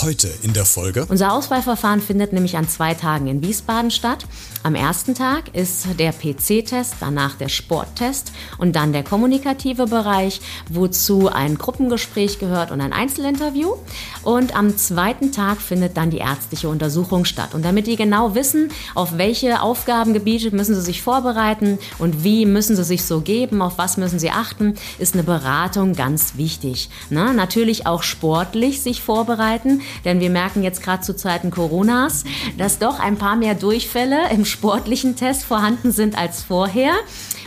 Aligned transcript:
Heute 0.00 0.32
in 0.42 0.54
der 0.54 0.64
Folge. 0.64 1.04
Unser 1.08 1.32
Auswahlverfahren 1.32 2.00
findet 2.00 2.32
nämlich 2.32 2.56
an 2.56 2.66
zwei 2.66 2.94
Tagen 2.94 3.26
in 3.26 3.42
Wiesbaden 3.42 3.90
statt. 3.90 4.24
Am 4.62 4.74
ersten 4.74 5.14
Tag 5.14 5.54
ist 5.54 5.86
der 5.98 6.12
PC-Test, 6.12 6.94
danach 7.00 7.34
der 7.34 7.48
Sporttest 7.48 8.32
und 8.58 8.74
dann 8.74 8.92
der 8.92 9.02
kommunikative 9.02 9.86
Bereich, 9.86 10.40
wozu 10.70 11.28
ein 11.28 11.58
Gruppengespräch 11.58 12.38
gehört 12.38 12.70
und 12.70 12.80
ein 12.80 12.92
Einzelinterview. 12.92 13.74
Und 14.22 14.56
am 14.56 14.76
zweiten 14.78 15.30
Tag 15.30 15.60
findet 15.60 15.96
dann 15.96 16.10
die 16.10 16.18
ärztliche 16.18 16.68
Untersuchung 16.68 17.24
statt. 17.24 17.54
Und 17.54 17.64
damit 17.64 17.86
die 17.86 17.96
genau 17.96 18.34
wissen, 18.34 18.70
auf 18.94 19.18
welche 19.18 19.60
Aufgabengebiete 19.60 20.54
müssen 20.54 20.74
sie 20.74 20.82
sich 20.82 21.02
vorbereiten 21.02 21.78
und 21.98 22.24
wie 22.24 22.46
müssen 22.46 22.76
sie 22.76 22.84
sich 22.84 23.04
so 23.04 23.20
geben, 23.20 23.60
auf 23.60 23.78
was 23.78 23.98
müssen 23.98 24.18
sie 24.18 24.30
achten, 24.30 24.74
ist 24.98 25.14
eine 25.14 25.22
Beratung 25.22 25.94
ganz 25.94 26.36
wichtig. 26.36 26.88
Na, 27.10 27.32
natürlich 27.32 27.86
auch 27.86 28.02
sportlich 28.02 28.80
sich 28.80 29.02
vorbereiten, 29.02 29.81
denn 30.04 30.20
wir 30.20 30.30
merken 30.30 30.62
jetzt 30.62 30.82
gerade 30.82 31.02
zu 31.02 31.14
Zeiten 31.16 31.50
Coronas, 31.50 32.24
dass 32.58 32.78
doch 32.78 33.00
ein 33.00 33.16
paar 33.16 33.36
mehr 33.36 33.54
Durchfälle 33.54 34.30
im 34.32 34.44
sportlichen 34.44 35.16
Test 35.16 35.44
vorhanden 35.44 35.92
sind 35.92 36.16
als 36.16 36.42
vorher. 36.42 36.92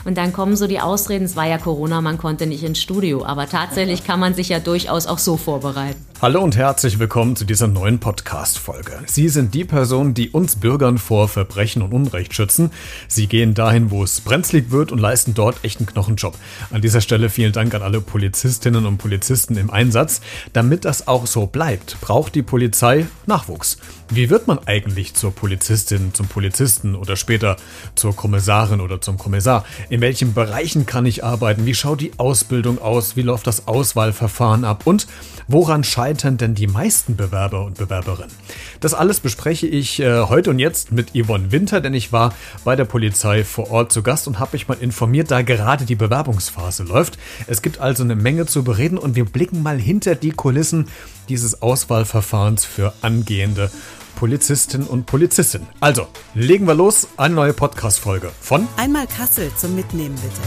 Und 0.06 0.20
dann 0.20 0.34
kommen 0.34 0.56
so 0.56 0.68
die 0.68 0.80
Ausreden, 0.80 1.26
es 1.26 1.36
war 1.36 1.48
ja 1.48 1.58
Corona, 1.58 2.00
man 2.00 2.20
konnte 2.20 2.46
nicht 2.46 2.64
ins 2.64 2.80
Studio. 2.80 3.26
Aber 3.26 3.50
tatsächlich 3.50 4.04
kann 4.04 4.20
man 4.20 4.36
sich 4.36 4.50
ja 4.50 4.60
durchaus 4.60 5.08
auch 5.08 5.18
so 5.18 5.36
vorbereiten. 5.36 6.00
Hallo 6.22 6.42
und 6.42 6.56
herzlich 6.56 7.00
willkommen 7.00 7.36
zu 7.36 7.44
dieser 7.44 7.68
neuen 7.68 8.00
Podcast-Folge. 8.00 9.00
Sie 9.08 9.30
sind 9.30 9.54
die 9.56 9.66
Person, 9.66 10.14
die 10.14 10.30
uns 10.30 10.58
Bürgern 10.58 11.00
vor 11.00 11.28
Verbrechen 11.28 11.82
und 11.82 11.92
Unrecht 11.92 12.36
schützen. 12.36 12.72
Sie 13.08 13.26
gehen 13.28 13.56
dahin, 13.56 13.90
wo 13.90 14.04
es 14.04 14.22
brenzlig 14.22 14.70
wird 14.70 14.92
und 14.92 15.00
leisten 15.00 15.34
dort 15.34 15.64
echten 15.64 15.88
Knochenjob. 15.88 16.38
An 16.72 16.82
dieser 16.82 17.02
Stelle 17.02 17.30
vielen 17.30 17.52
Dank 17.52 17.74
an 17.74 17.82
alle 17.82 18.00
Polizistinnen 18.00 18.86
und 18.86 19.00
Polizisten 19.00 19.58
im 19.58 19.72
Einsatz. 19.72 20.22
Damit 20.54 20.86
das 20.86 21.08
auch 21.08 21.26
so 21.26 21.48
bleibt, 21.48 22.00
braucht 22.00 22.36
die 22.36 22.44
Polizei 22.44 23.08
Nachwuchs. 23.26 23.78
Wie 24.10 24.30
wird 24.30 24.46
man 24.46 24.60
eigentlich 24.68 25.16
zur 25.16 25.34
Polizistin, 25.34 26.14
zum 26.14 26.28
Polizisten 26.28 26.96
oder 26.96 27.16
später 27.16 27.58
zur 27.96 28.16
Kommissarin 28.16 28.80
oder 28.80 29.02
zum 29.02 29.18
Kommissar? 29.18 29.66
In 29.90 30.00
welchen 30.00 30.36
Bereichen 30.36 30.86
kann 30.86 31.08
ich 31.08 31.24
arbeiten? 31.24 31.66
Wie 31.66 31.74
schaut 31.74 32.02
die 32.02 32.12
Ausbildung 32.18 32.80
aus? 32.80 33.16
Wie 33.16 33.24
läuft 33.24 33.48
das 33.48 33.68
Auswahlverfahren 33.68 34.64
ab? 34.64 34.86
Und 34.86 35.08
woran 35.48 35.84
scheitern 35.84 36.38
denn 36.38 36.54
die 36.54 36.68
meisten 36.68 37.16
Bewerber 37.16 37.66
und 37.66 37.78
Bewerberinnen? 37.78 38.32
Das 38.80 38.94
alles 38.94 39.20
bespreche 39.20 39.66
ich 39.66 40.00
äh, 40.00 40.22
heute 40.22 40.52
und 40.52 40.60
jetzt 40.60 40.92
mit 40.92 41.12
Yvonne 41.16 41.52
Winter, 41.52 41.82
denn 41.82 41.96
ich 41.96 42.12
war 42.12 42.36
bei 42.64 42.76
der 42.76 42.86
Polizei 42.86 43.44
vor 43.44 43.72
Ort 43.72 43.92
zu 43.92 44.04
Gast 44.04 44.28
und 44.28 44.38
habe 44.38 44.52
mich 44.54 44.68
mal 44.68 44.78
informiert, 44.80 45.32
da 45.32 45.42
gerade 45.42 45.86
die 45.86 45.96
Bewerbungsphase 45.96 46.84
läuft. 46.84 47.18
Es 47.48 47.64
gibt 47.64 47.80
also 47.80 48.04
eine 48.04 48.16
Menge 48.16 48.46
zu 48.46 48.64
bereden 48.64 49.00
und 49.00 49.16
wir 49.16 49.26
blicken 49.26 49.64
mal 49.64 49.80
hinter 49.80 50.14
die 50.14 50.32
Kulissen 50.32 50.90
dieses 51.26 51.62
Auswahlverfahrens 51.62 52.66
für 52.66 52.94
angehende 53.02 53.72
Polizistinnen 54.16 54.88
und 54.88 55.06
Polizisten. 55.06 55.68
Also, 55.80 56.08
legen 56.34 56.68
wir 56.68 56.74
los, 56.74 57.08
eine 57.18 57.36
neue 57.36 57.54
Podcast-Folge 57.54 58.32
von 58.40 58.68
Einmal 58.78 59.08
Kassel 59.08 59.52
zum 59.56 59.76
Mitnehmen 59.76 60.16
bitte. 60.16 60.42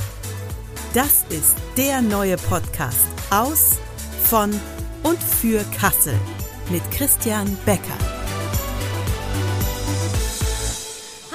Das 0.95 1.25
ist 1.29 1.57
der 1.77 2.01
neue 2.01 2.37
Podcast 2.37 2.97
aus, 3.31 3.77
von 4.23 4.51
und 5.03 5.23
für 5.23 5.65
Kassel 5.79 6.15
mit 6.71 6.83
Christian 6.91 7.57
Becker. 7.65 7.99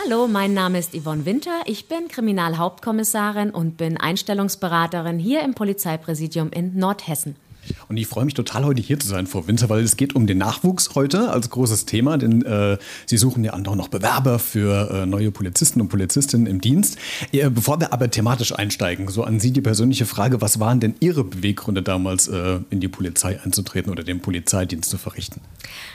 Hallo, 0.04 0.28
mein 0.28 0.54
Name 0.54 0.80
ist 0.80 0.94
Yvonne 0.94 1.26
Winter. 1.26 1.62
Ich 1.66 1.88
bin 1.88 2.08
Kriminalhauptkommissarin 2.08 3.52
und 3.52 3.78
bin 3.78 3.98
Einstellungsberaterin 3.98 5.18
hier 5.18 5.44
im 5.44 5.54
Polizeipräsidium 5.54 6.52
in 6.52 6.78
Nordhessen. 6.78 7.36
Und 7.90 7.98
ich 7.98 8.08
freue 8.08 8.26
mich 8.26 8.34
total, 8.34 8.66
heute 8.66 8.82
hier 8.82 9.00
zu 9.00 9.08
sein, 9.08 9.28
Frau 9.28 9.48
Winter, 9.48 9.70
weil 9.70 9.84
es 9.84 9.98
geht 9.98 10.16
um 10.16 10.28
den 10.28 10.38
Nachwuchs 10.38 10.96
heute 10.96 11.30
als 11.30 11.50
großes 11.50 11.86
Thema, 11.86 12.18
denn 12.18 12.44
äh, 12.44 12.78
Sie 13.06 13.18
suchen 13.18 13.44
ja 13.44 13.54
auch 13.54 13.76
noch 13.76 13.88
Bewerber 13.88 14.40
für 14.40 14.90
äh, 14.92 15.06
neue 15.06 15.32
Polizisten 15.32 15.82
und 15.82 15.90
Polizistinnen 15.90 16.48
im 16.48 16.62
Dienst. 16.62 16.98
Äh, 17.32 17.50
bevor 17.50 17.80
wir 17.80 17.94
aber 17.94 18.10
thematisch 18.10 18.54
einsteigen, 18.54 19.08
so 19.08 19.24
an 19.24 19.40
Sie 19.40 19.52
die 19.52 19.62
persönliche 19.62 20.06
Frage, 20.06 20.42
was 20.42 20.60
waren 20.60 20.80
denn 20.80 20.96
Ihre 21.00 21.24
Beweggründe 21.24 21.82
damals, 21.82 22.28
äh, 22.28 22.60
in 22.70 22.80
die 22.80 22.88
Polizei 22.88 23.40
einzutreten 23.42 23.92
oder 23.92 24.04
den 24.04 24.22
Polizeidienst 24.22 24.90
zu 24.90 24.98
verrichten? 24.98 25.42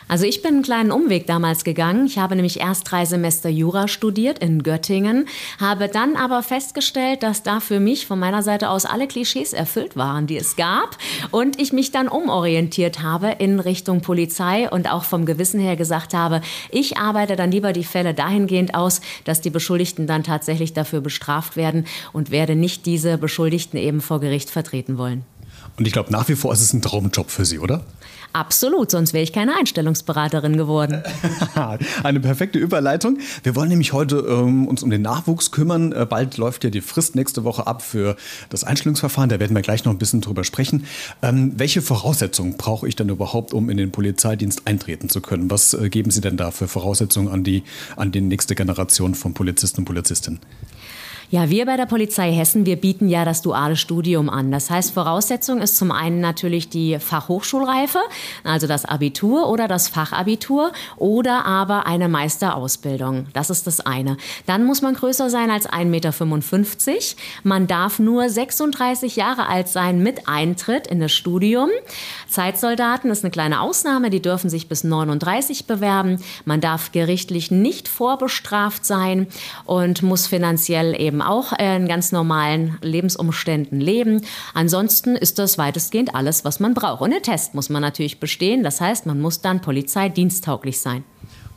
Also 0.08 0.24
ich 0.24 0.42
bin 0.42 0.54
einen 0.54 0.62
kleinen 0.62 0.90
Umweg 0.90 1.26
damals 1.26 1.64
gegangen. 1.64 2.06
Ich 2.06 2.18
habe 2.18 2.34
nämlich 2.34 2.60
erst 2.60 2.90
drei 2.90 3.04
Semester 3.04 3.48
Jura 3.48 3.88
studiert 3.88 4.38
in 4.38 4.62
Göttingen, 4.62 5.26
habe 5.60 5.88
dann 5.88 6.16
aber 6.16 6.42
festgestellt, 6.42 7.22
dass 7.22 7.42
da 7.42 7.60
für 7.60 7.78
mich 7.78 8.06
von 8.06 8.18
meiner 8.18 8.42
Seite 8.42 8.70
aus 8.70 8.86
alle 8.86 9.06
Klischees 9.06 9.52
erfüllt 9.52 9.96
waren, 9.96 10.26
die 10.26 10.36
es 10.36 10.56
gab 10.56 10.96
und 11.30 11.57
ich 11.58 11.72
mich 11.72 11.90
dann 11.90 12.08
umorientiert 12.08 13.02
habe 13.02 13.36
in 13.38 13.60
Richtung 13.60 14.00
Polizei 14.00 14.70
und 14.70 14.90
auch 14.90 15.04
vom 15.04 15.26
Gewissen 15.26 15.60
her 15.60 15.76
gesagt 15.76 16.14
habe, 16.14 16.40
ich 16.70 16.96
arbeite 16.98 17.36
dann 17.36 17.50
lieber 17.50 17.72
die 17.72 17.84
Fälle 17.84 18.14
dahingehend 18.14 18.74
aus, 18.74 19.00
dass 19.24 19.40
die 19.40 19.50
Beschuldigten 19.50 20.06
dann 20.06 20.22
tatsächlich 20.22 20.72
dafür 20.72 21.00
bestraft 21.00 21.56
werden 21.56 21.86
und 22.12 22.30
werde 22.30 22.54
nicht 22.54 22.86
diese 22.86 23.18
Beschuldigten 23.18 23.78
eben 23.78 24.00
vor 24.00 24.20
Gericht 24.20 24.50
vertreten 24.50 24.98
wollen. 24.98 25.24
Und 25.78 25.86
ich 25.86 25.92
glaube, 25.92 26.10
nach 26.12 26.28
wie 26.28 26.34
vor 26.34 26.52
ist 26.52 26.60
es 26.60 26.72
ein 26.72 26.82
Traumjob 26.82 27.30
für 27.30 27.44
Sie, 27.44 27.58
oder? 27.58 27.84
Absolut, 28.32 28.90
sonst 28.90 29.14
wäre 29.14 29.24
ich 29.24 29.32
keine 29.32 29.56
Einstellungsberaterin 29.56 30.56
geworden. 30.58 31.02
Eine 32.02 32.20
perfekte 32.20 32.58
Überleitung. 32.58 33.18
Wir 33.42 33.56
wollen 33.56 33.70
nämlich 33.70 33.94
heute 33.94 34.16
ähm, 34.18 34.68
uns 34.68 34.82
um 34.82 34.90
den 34.90 35.00
Nachwuchs 35.00 35.50
kümmern. 35.50 35.92
Äh, 35.92 36.04
bald 36.04 36.36
läuft 36.36 36.62
ja 36.62 36.70
die 36.70 36.82
Frist 36.82 37.16
nächste 37.16 37.44
Woche 37.44 37.66
ab 37.66 37.80
für 37.80 38.16
das 38.50 38.64
Einstellungsverfahren. 38.64 39.30
Da 39.30 39.40
werden 39.40 39.56
wir 39.56 39.62
gleich 39.62 39.86
noch 39.86 39.92
ein 39.92 39.98
bisschen 39.98 40.20
drüber 40.20 40.44
sprechen. 40.44 40.84
Ähm, 41.22 41.52
welche 41.56 41.80
Voraussetzungen 41.80 42.58
brauche 42.58 42.86
ich 42.86 42.96
denn 42.96 43.08
überhaupt, 43.08 43.54
um 43.54 43.70
in 43.70 43.78
den 43.78 43.92
Polizeidienst 43.92 44.66
eintreten 44.66 45.08
zu 45.08 45.22
können? 45.22 45.50
Was 45.50 45.72
äh, 45.72 45.88
geben 45.88 46.10
Sie 46.10 46.20
denn 46.20 46.36
da 46.36 46.50
für 46.50 46.68
Voraussetzungen 46.68 47.28
an 47.28 47.44
die, 47.44 47.62
an 47.96 48.12
die 48.12 48.20
nächste 48.20 48.54
Generation 48.54 49.14
von 49.14 49.32
Polizisten 49.32 49.80
und 49.80 49.84
Polizistinnen? 49.86 50.40
Ja, 51.30 51.50
wir 51.50 51.66
bei 51.66 51.76
der 51.76 51.84
Polizei 51.84 52.32
Hessen, 52.32 52.64
wir 52.64 52.76
bieten 52.76 53.06
ja 53.06 53.26
das 53.26 53.42
duale 53.42 53.76
Studium 53.76 54.30
an. 54.30 54.50
Das 54.50 54.70
heißt, 54.70 54.94
Voraussetzung 54.94 55.60
ist 55.60 55.76
zum 55.76 55.92
einen 55.92 56.22
natürlich 56.22 56.70
die 56.70 56.98
Fachhochschulreife, 56.98 57.98
also 58.44 58.66
das 58.66 58.86
Abitur 58.86 59.50
oder 59.50 59.68
das 59.68 59.88
Fachabitur 59.88 60.72
oder 60.96 61.44
aber 61.44 61.86
eine 61.86 62.08
Meisterausbildung. 62.08 63.26
Das 63.34 63.50
ist 63.50 63.66
das 63.66 63.80
eine. 63.80 64.16
Dann 64.46 64.64
muss 64.64 64.80
man 64.80 64.94
größer 64.94 65.28
sein 65.28 65.50
als 65.50 65.68
1,55 65.68 65.84
Meter. 65.84 67.22
Man 67.42 67.66
darf 67.66 67.98
nur 67.98 68.30
36 68.30 69.16
Jahre 69.16 69.48
alt 69.48 69.68
sein 69.68 70.02
mit 70.02 70.28
Eintritt 70.28 70.86
in 70.86 70.98
das 70.98 71.12
Studium. 71.12 71.68
Zeitsoldaten 72.30 73.10
ist 73.10 73.22
eine 73.22 73.30
kleine 73.30 73.60
Ausnahme, 73.60 74.08
die 74.08 74.22
dürfen 74.22 74.48
sich 74.48 74.66
bis 74.66 74.82
39 74.82 75.66
bewerben. 75.66 76.22
Man 76.46 76.62
darf 76.62 76.90
gerichtlich 76.92 77.50
nicht 77.50 77.86
vorbestraft 77.86 78.86
sein 78.86 79.26
und 79.66 80.02
muss 80.02 80.26
finanziell 80.26 80.98
eben 80.98 81.17
eben 81.18 81.22
auch 81.22 81.52
in 81.58 81.88
ganz 81.88 82.12
normalen 82.12 82.78
Lebensumständen 82.80 83.80
leben. 83.80 84.22
Ansonsten 84.54 85.16
ist 85.16 85.38
das 85.38 85.58
weitestgehend 85.58 86.14
alles, 86.14 86.44
was 86.44 86.60
man 86.60 86.74
braucht. 86.74 87.00
Und 87.02 87.10
den 87.10 87.22
Test 87.22 87.54
muss 87.54 87.70
man 87.70 87.82
natürlich 87.82 88.20
bestehen. 88.20 88.62
Das 88.62 88.80
heißt, 88.80 89.06
man 89.06 89.20
muss 89.20 89.40
dann 89.40 89.60
polizeidiensttauglich 89.60 90.80
sein. 90.80 91.04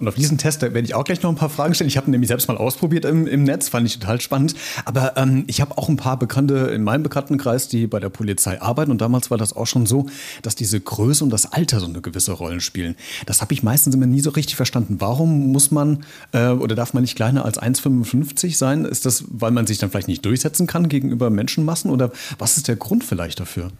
Und 0.01 0.07
auf 0.07 0.15
diesen 0.15 0.37
Test 0.37 0.63
werde 0.63 0.81
ich 0.81 0.95
auch 0.95 1.03
gleich 1.03 1.21
noch 1.21 1.29
ein 1.29 1.35
paar 1.35 1.49
Fragen 1.49 1.75
stellen. 1.75 1.87
Ich 1.87 1.95
habe 1.95 2.07
ihn 2.07 2.11
nämlich 2.11 2.27
selbst 2.27 2.47
mal 2.47 2.57
ausprobiert 2.57 3.05
im, 3.05 3.27
im 3.27 3.43
Netz, 3.43 3.69
fand 3.69 3.85
ich 3.85 3.99
total 3.99 4.19
spannend. 4.19 4.55
Aber 4.83 5.15
ähm, 5.15 5.43
ich 5.47 5.61
habe 5.61 5.77
auch 5.77 5.89
ein 5.89 5.95
paar 5.97 6.17
Bekannte 6.17 6.55
in 6.73 6.83
meinem 6.83 7.03
Bekanntenkreis, 7.03 7.67
die 7.67 7.85
bei 7.85 7.99
der 7.99 8.09
Polizei 8.09 8.59
arbeiten. 8.59 8.89
Und 8.89 8.99
damals 8.99 9.29
war 9.29 9.37
das 9.37 9.55
auch 9.55 9.67
schon 9.67 9.85
so, 9.85 10.07
dass 10.41 10.55
diese 10.55 10.81
Größe 10.81 11.23
und 11.23 11.29
das 11.29 11.51
Alter 11.51 11.79
so 11.79 11.85
eine 11.85 12.01
gewisse 12.01 12.31
Rolle 12.31 12.61
spielen. 12.61 12.95
Das 13.27 13.41
habe 13.41 13.53
ich 13.53 13.61
meistens 13.61 13.93
immer 13.93 14.07
nie 14.07 14.21
so 14.21 14.31
richtig 14.31 14.55
verstanden. 14.55 14.97
Warum 14.99 15.51
muss 15.51 15.69
man 15.69 16.03
äh, 16.31 16.47
oder 16.47 16.75
darf 16.75 16.93
man 16.93 17.03
nicht 17.03 17.15
kleiner 17.15 17.45
als 17.45 17.61
1,55 17.61 18.57
sein? 18.57 18.85
Ist 18.85 19.05
das, 19.05 19.23
weil 19.29 19.51
man 19.51 19.67
sich 19.67 19.77
dann 19.77 19.91
vielleicht 19.91 20.07
nicht 20.07 20.25
durchsetzen 20.25 20.65
kann 20.65 20.89
gegenüber 20.89 21.29
Menschenmassen? 21.29 21.91
Oder 21.91 22.11
was 22.39 22.57
ist 22.57 22.67
der 22.67 22.75
Grund 22.75 23.03
vielleicht 23.03 23.39
dafür? 23.39 23.71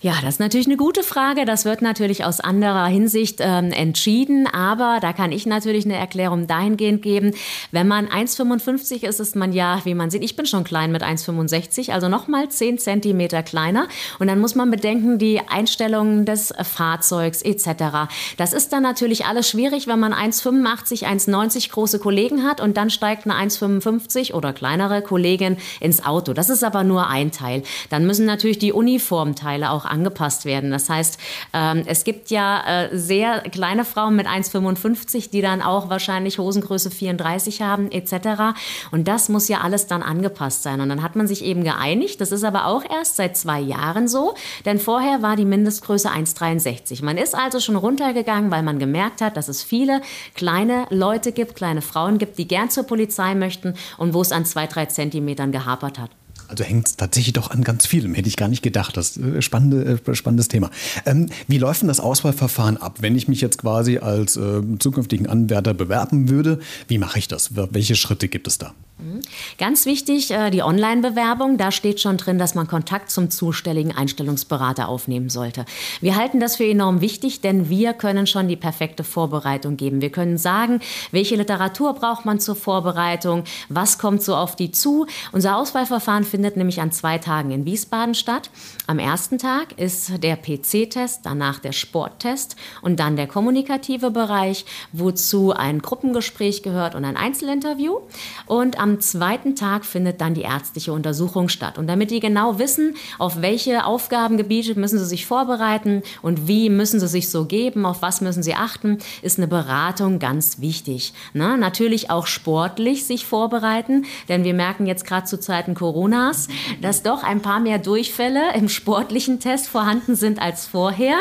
Ja, 0.00 0.12
das 0.22 0.34
ist 0.34 0.38
natürlich 0.38 0.68
eine 0.68 0.76
gute 0.76 1.02
Frage. 1.02 1.44
Das 1.44 1.64
wird 1.64 1.82
natürlich 1.82 2.24
aus 2.24 2.38
anderer 2.38 2.86
Hinsicht 2.86 3.40
ähm, 3.40 3.72
entschieden. 3.72 4.46
Aber 4.46 4.98
da 5.00 5.12
kann 5.12 5.32
ich 5.32 5.44
natürlich 5.44 5.86
eine 5.86 5.96
Erklärung 5.96 6.46
dahingehend 6.46 7.02
geben. 7.02 7.34
Wenn 7.72 7.88
man 7.88 8.06
1,55 8.06 9.02
ist, 9.02 9.18
ist 9.18 9.34
man 9.34 9.52
ja, 9.52 9.80
wie 9.82 9.94
man 9.94 10.10
sieht, 10.10 10.22
ich 10.22 10.36
bin 10.36 10.46
schon 10.46 10.62
klein 10.62 10.92
mit 10.92 11.02
1,65, 11.02 11.90
also 11.90 12.08
nochmal 12.08 12.48
10 12.48 12.78
Zentimeter 12.78 13.42
kleiner. 13.42 13.88
Und 14.20 14.28
dann 14.28 14.38
muss 14.38 14.54
man 14.54 14.70
bedenken, 14.70 15.18
die 15.18 15.40
Einstellungen 15.40 16.24
des 16.24 16.54
Fahrzeugs 16.62 17.42
etc. 17.42 18.08
Das 18.36 18.52
ist 18.52 18.72
dann 18.72 18.84
natürlich 18.84 19.26
alles 19.26 19.50
schwierig, 19.50 19.88
wenn 19.88 19.98
man 19.98 20.14
1,85, 20.14 21.06
1,90 21.06 21.72
große 21.72 21.98
Kollegen 21.98 22.44
hat 22.44 22.60
und 22.60 22.76
dann 22.76 22.90
steigt 22.90 23.24
eine 23.28 23.34
1,55 23.34 24.32
oder 24.32 24.52
kleinere 24.52 25.02
Kollegin 25.02 25.56
ins 25.80 26.04
Auto. 26.04 26.34
Das 26.34 26.50
ist 26.50 26.62
aber 26.62 26.84
nur 26.84 27.08
ein 27.08 27.32
Teil. 27.32 27.64
Dann 27.90 28.06
müssen 28.06 28.26
natürlich 28.26 28.60
die 28.60 28.72
Uniformteile 28.72 29.72
auch 29.72 29.87
angepasst 29.88 30.44
werden. 30.44 30.70
Das 30.70 30.88
heißt, 30.88 31.18
ähm, 31.52 31.82
es 31.86 32.04
gibt 32.04 32.30
ja 32.30 32.84
äh, 32.84 32.96
sehr 32.96 33.40
kleine 33.40 33.84
Frauen 33.84 34.16
mit 34.16 34.26
1,55, 34.26 35.30
die 35.30 35.40
dann 35.40 35.62
auch 35.62 35.90
wahrscheinlich 35.90 36.38
Hosengröße 36.38 36.90
34 36.90 37.62
haben 37.62 37.90
etc. 37.90 38.54
Und 38.90 39.08
das 39.08 39.28
muss 39.28 39.48
ja 39.48 39.60
alles 39.60 39.86
dann 39.86 40.02
angepasst 40.02 40.62
sein. 40.62 40.80
Und 40.80 40.88
dann 40.88 41.02
hat 41.02 41.16
man 41.16 41.26
sich 41.26 41.44
eben 41.44 41.64
geeinigt. 41.64 42.20
Das 42.20 42.32
ist 42.32 42.44
aber 42.44 42.66
auch 42.66 42.84
erst 42.88 43.16
seit 43.16 43.36
zwei 43.36 43.60
Jahren 43.60 44.08
so, 44.08 44.34
denn 44.64 44.78
vorher 44.78 45.22
war 45.22 45.36
die 45.36 45.44
Mindestgröße 45.44 46.10
1,63. 46.10 47.04
Man 47.04 47.16
ist 47.16 47.34
also 47.34 47.60
schon 47.60 47.76
runtergegangen, 47.76 48.50
weil 48.50 48.62
man 48.62 48.78
gemerkt 48.78 49.20
hat, 49.20 49.36
dass 49.36 49.48
es 49.48 49.62
viele 49.62 50.00
kleine 50.34 50.86
Leute 50.90 51.32
gibt, 51.32 51.56
kleine 51.56 51.82
Frauen 51.82 52.18
gibt, 52.18 52.38
die 52.38 52.48
gern 52.48 52.70
zur 52.70 52.84
Polizei 52.84 53.34
möchten 53.34 53.74
und 53.96 54.14
wo 54.14 54.20
es 54.20 54.32
an 54.32 54.44
zwei, 54.44 54.66
drei 54.66 54.86
Zentimetern 54.86 55.52
gehapert 55.52 55.98
hat. 55.98 56.10
Also 56.48 56.64
hängt 56.64 56.86
es 56.86 56.96
tatsächlich 56.96 57.34
doch 57.34 57.50
an 57.50 57.62
ganz 57.62 57.86
vielem. 57.86 58.14
Hätte 58.14 58.28
ich 58.28 58.36
gar 58.36 58.48
nicht 58.48 58.62
gedacht. 58.62 58.96
Das 58.96 59.10
ist 59.10 59.18
ein 59.18 59.42
spannende, 59.42 60.00
äh, 60.04 60.14
spannendes 60.14 60.48
Thema. 60.48 60.70
Ähm, 61.06 61.28
wie 61.46 61.58
läuft 61.58 61.82
denn 61.82 61.88
das 61.88 62.00
Auswahlverfahren 62.00 62.78
ab? 62.78 62.96
Wenn 63.00 63.14
ich 63.16 63.28
mich 63.28 63.40
jetzt 63.40 63.58
quasi 63.58 63.98
als 63.98 64.36
äh, 64.36 64.62
zukünftigen 64.78 65.26
Anwärter 65.26 65.74
bewerben 65.74 66.28
würde, 66.28 66.58
wie 66.88 66.98
mache 66.98 67.18
ich 67.18 67.28
das? 67.28 67.50
Welche 67.54 67.96
Schritte 67.96 68.28
gibt 68.28 68.46
es 68.46 68.58
da? 68.58 68.74
Mhm. 69.00 69.20
Ganz 69.58 69.86
wichtig, 69.86 70.32
äh, 70.32 70.50
die 70.50 70.62
Online-Bewerbung. 70.62 71.56
Da 71.56 71.70
steht 71.70 72.00
schon 72.00 72.16
drin, 72.16 72.38
dass 72.38 72.56
man 72.56 72.66
Kontakt 72.66 73.10
zum 73.10 73.30
zuständigen 73.30 73.96
Einstellungsberater 73.96 74.88
aufnehmen 74.88 75.28
sollte. 75.28 75.64
Wir 76.00 76.16
halten 76.16 76.40
das 76.40 76.56
für 76.56 76.64
enorm 76.64 77.00
wichtig, 77.00 77.40
denn 77.40 77.68
wir 77.68 77.92
können 77.92 78.26
schon 78.26 78.48
die 78.48 78.56
perfekte 78.56 79.04
Vorbereitung 79.04 79.76
geben. 79.76 80.00
Wir 80.00 80.10
können 80.10 80.36
sagen, 80.36 80.80
welche 81.12 81.36
Literatur 81.36 81.94
braucht 81.94 82.24
man 82.24 82.40
zur 82.40 82.56
Vorbereitung, 82.56 83.44
was 83.68 83.98
kommt 83.98 84.22
so 84.22 84.34
auf 84.34 84.56
die 84.56 84.72
zu. 84.72 85.06
Unser 85.30 85.56
Auswahlverfahren 85.58 86.24
findet 86.24 86.56
nämlich 86.56 86.80
an 86.80 86.90
zwei 86.90 87.18
Tagen 87.18 87.52
in 87.52 87.64
Wiesbaden 87.64 88.16
statt. 88.16 88.50
Am 88.88 88.98
ersten 88.98 89.38
Tag 89.38 89.78
ist 89.78 90.24
der 90.24 90.36
PC-Test, 90.36 91.20
danach 91.22 91.60
der 91.60 91.72
Sporttest 91.72 92.56
und 92.82 92.98
dann 92.98 93.14
der 93.14 93.28
kommunikative 93.28 94.10
Bereich, 94.10 94.64
wozu 94.92 95.52
ein 95.52 95.82
Gruppengespräch 95.82 96.64
gehört 96.64 96.96
und 96.96 97.04
ein 97.04 97.16
Einzelinterview. 97.16 97.98
Und 98.46 98.80
am 98.80 98.87
am 98.88 99.00
zweiten 99.00 99.54
Tag 99.54 99.84
findet 99.84 100.20
dann 100.22 100.32
die 100.32 100.42
ärztliche 100.42 100.94
Untersuchung 100.94 101.50
statt. 101.50 101.76
Und 101.76 101.88
damit 101.88 102.10
die 102.10 102.20
genau 102.20 102.58
wissen, 102.58 102.96
auf 103.18 103.42
welche 103.42 103.84
Aufgabengebiete 103.84 104.78
müssen 104.78 104.98
sie 104.98 105.04
sich 105.04 105.26
vorbereiten 105.26 106.02
und 106.22 106.48
wie 106.48 106.70
müssen 106.70 106.98
sie 106.98 107.08
sich 107.08 107.30
so 107.30 107.44
geben, 107.44 107.84
auf 107.84 108.00
was 108.00 108.22
müssen 108.22 108.42
sie 108.42 108.54
achten, 108.54 108.98
ist 109.20 109.38
eine 109.38 109.46
Beratung 109.46 110.18
ganz 110.18 110.60
wichtig. 110.60 111.12
Na, 111.34 111.58
natürlich 111.58 112.10
auch 112.10 112.26
sportlich 112.26 113.04
sich 113.04 113.26
vorbereiten, 113.26 114.06
denn 114.30 114.44
wir 114.44 114.54
merken 114.54 114.86
jetzt 114.86 115.04
gerade 115.04 115.26
zu 115.26 115.38
Zeiten 115.38 115.74
Coronas, 115.74 116.48
dass 116.80 117.02
doch 117.02 117.22
ein 117.22 117.42
paar 117.42 117.60
mehr 117.60 117.78
Durchfälle 117.78 118.54
im 118.54 118.70
sportlichen 118.70 119.38
Test 119.38 119.68
vorhanden 119.68 120.16
sind 120.16 120.40
als 120.40 120.66
vorher. 120.66 121.16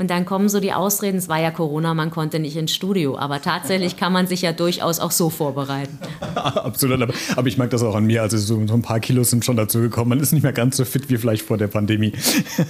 Und 0.00 0.08
dann 0.08 0.24
kommen 0.24 0.48
so 0.48 0.60
die 0.60 0.72
Ausreden, 0.72 1.18
es 1.18 1.28
war 1.28 1.38
ja 1.38 1.50
Corona, 1.50 1.92
man 1.92 2.10
konnte 2.10 2.38
nicht 2.38 2.56
ins 2.56 2.72
Studio. 2.72 3.18
Aber 3.18 3.42
tatsächlich 3.42 3.98
kann 3.98 4.14
man 4.14 4.26
sich 4.26 4.40
ja 4.40 4.54
durchaus 4.54 4.98
auch 4.98 5.10
so 5.10 5.28
vorbereiten. 5.28 5.98
Absolut 6.34 7.02
aber, 7.02 7.12
aber 7.36 7.48
ich 7.48 7.58
mag 7.58 7.68
das 7.68 7.82
auch 7.82 7.94
an 7.94 8.06
mir. 8.06 8.22
Also 8.22 8.38
so, 8.38 8.66
so, 8.66 8.72
ein 8.72 8.80
paar 8.80 9.00
Kilos 9.00 9.28
sind 9.28 9.44
schon 9.44 9.58
dazu 9.58 9.78
gekommen. 9.78 10.08
Man 10.08 10.20
ist 10.20 10.32
nicht 10.32 10.42
mehr 10.42 10.54
ganz 10.54 10.78
so 10.78 10.86
fit 10.86 11.10
wie 11.10 11.18
vielleicht 11.18 11.42
vor 11.42 11.58
der 11.58 11.66
Pandemie. 11.66 12.14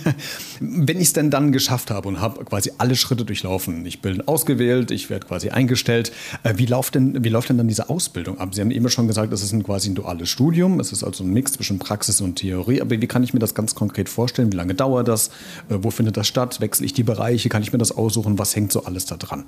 Wenn 0.60 0.96
ich 0.96 1.04
es 1.04 1.12
denn 1.12 1.30
dann 1.30 1.52
geschafft 1.52 1.92
habe 1.92 2.08
und 2.08 2.20
habe 2.20 2.44
quasi 2.44 2.72
alle 2.78 2.96
Schritte 2.96 3.24
durchlaufen, 3.24 3.86
ich 3.86 4.02
bin 4.02 4.26
ausgewählt, 4.26 4.90
ich 4.90 5.08
werde 5.08 5.24
quasi 5.24 5.50
eingestellt, 5.50 6.10
äh, 6.42 6.54
wie, 6.56 6.66
läuft 6.66 6.96
denn, 6.96 7.22
wie 7.22 7.28
läuft 7.28 7.48
denn 7.48 7.58
dann 7.58 7.68
diese 7.68 7.90
Ausbildung 7.90 8.38
ab? 8.38 8.56
Sie 8.56 8.60
haben 8.60 8.72
eben 8.72 8.90
schon 8.90 9.06
gesagt, 9.06 9.32
es 9.32 9.44
ist 9.44 9.52
ein, 9.52 9.62
quasi 9.62 9.88
ein 9.90 9.94
duales 9.94 10.28
Studium. 10.28 10.80
Es 10.80 10.90
ist 10.90 11.04
also 11.04 11.22
ein 11.22 11.32
Mix 11.32 11.52
zwischen 11.52 11.78
Praxis 11.78 12.20
und 12.20 12.40
Theorie. 12.40 12.80
Aber 12.80 12.90
wie 12.90 13.06
kann 13.06 13.22
ich 13.22 13.32
mir 13.34 13.40
das 13.40 13.54
ganz 13.54 13.76
konkret 13.76 14.08
vorstellen? 14.08 14.52
Wie 14.52 14.56
lange 14.56 14.74
dauert 14.74 15.06
das? 15.06 15.28
Äh, 15.68 15.76
wo 15.82 15.92
findet 15.92 16.16
das 16.16 16.26
statt? 16.26 16.60
Wechsle 16.60 16.86
ich 16.86 16.92
die 16.92 17.04
Bereiche? 17.04 17.19
Kann 17.50 17.62
ich 17.62 17.72
mir 17.72 17.78
das 17.78 17.92
aussuchen? 17.92 18.38
Was 18.38 18.56
hängt 18.56 18.72
so 18.72 18.84
alles 18.84 19.04
da 19.04 19.16
dran? 19.16 19.44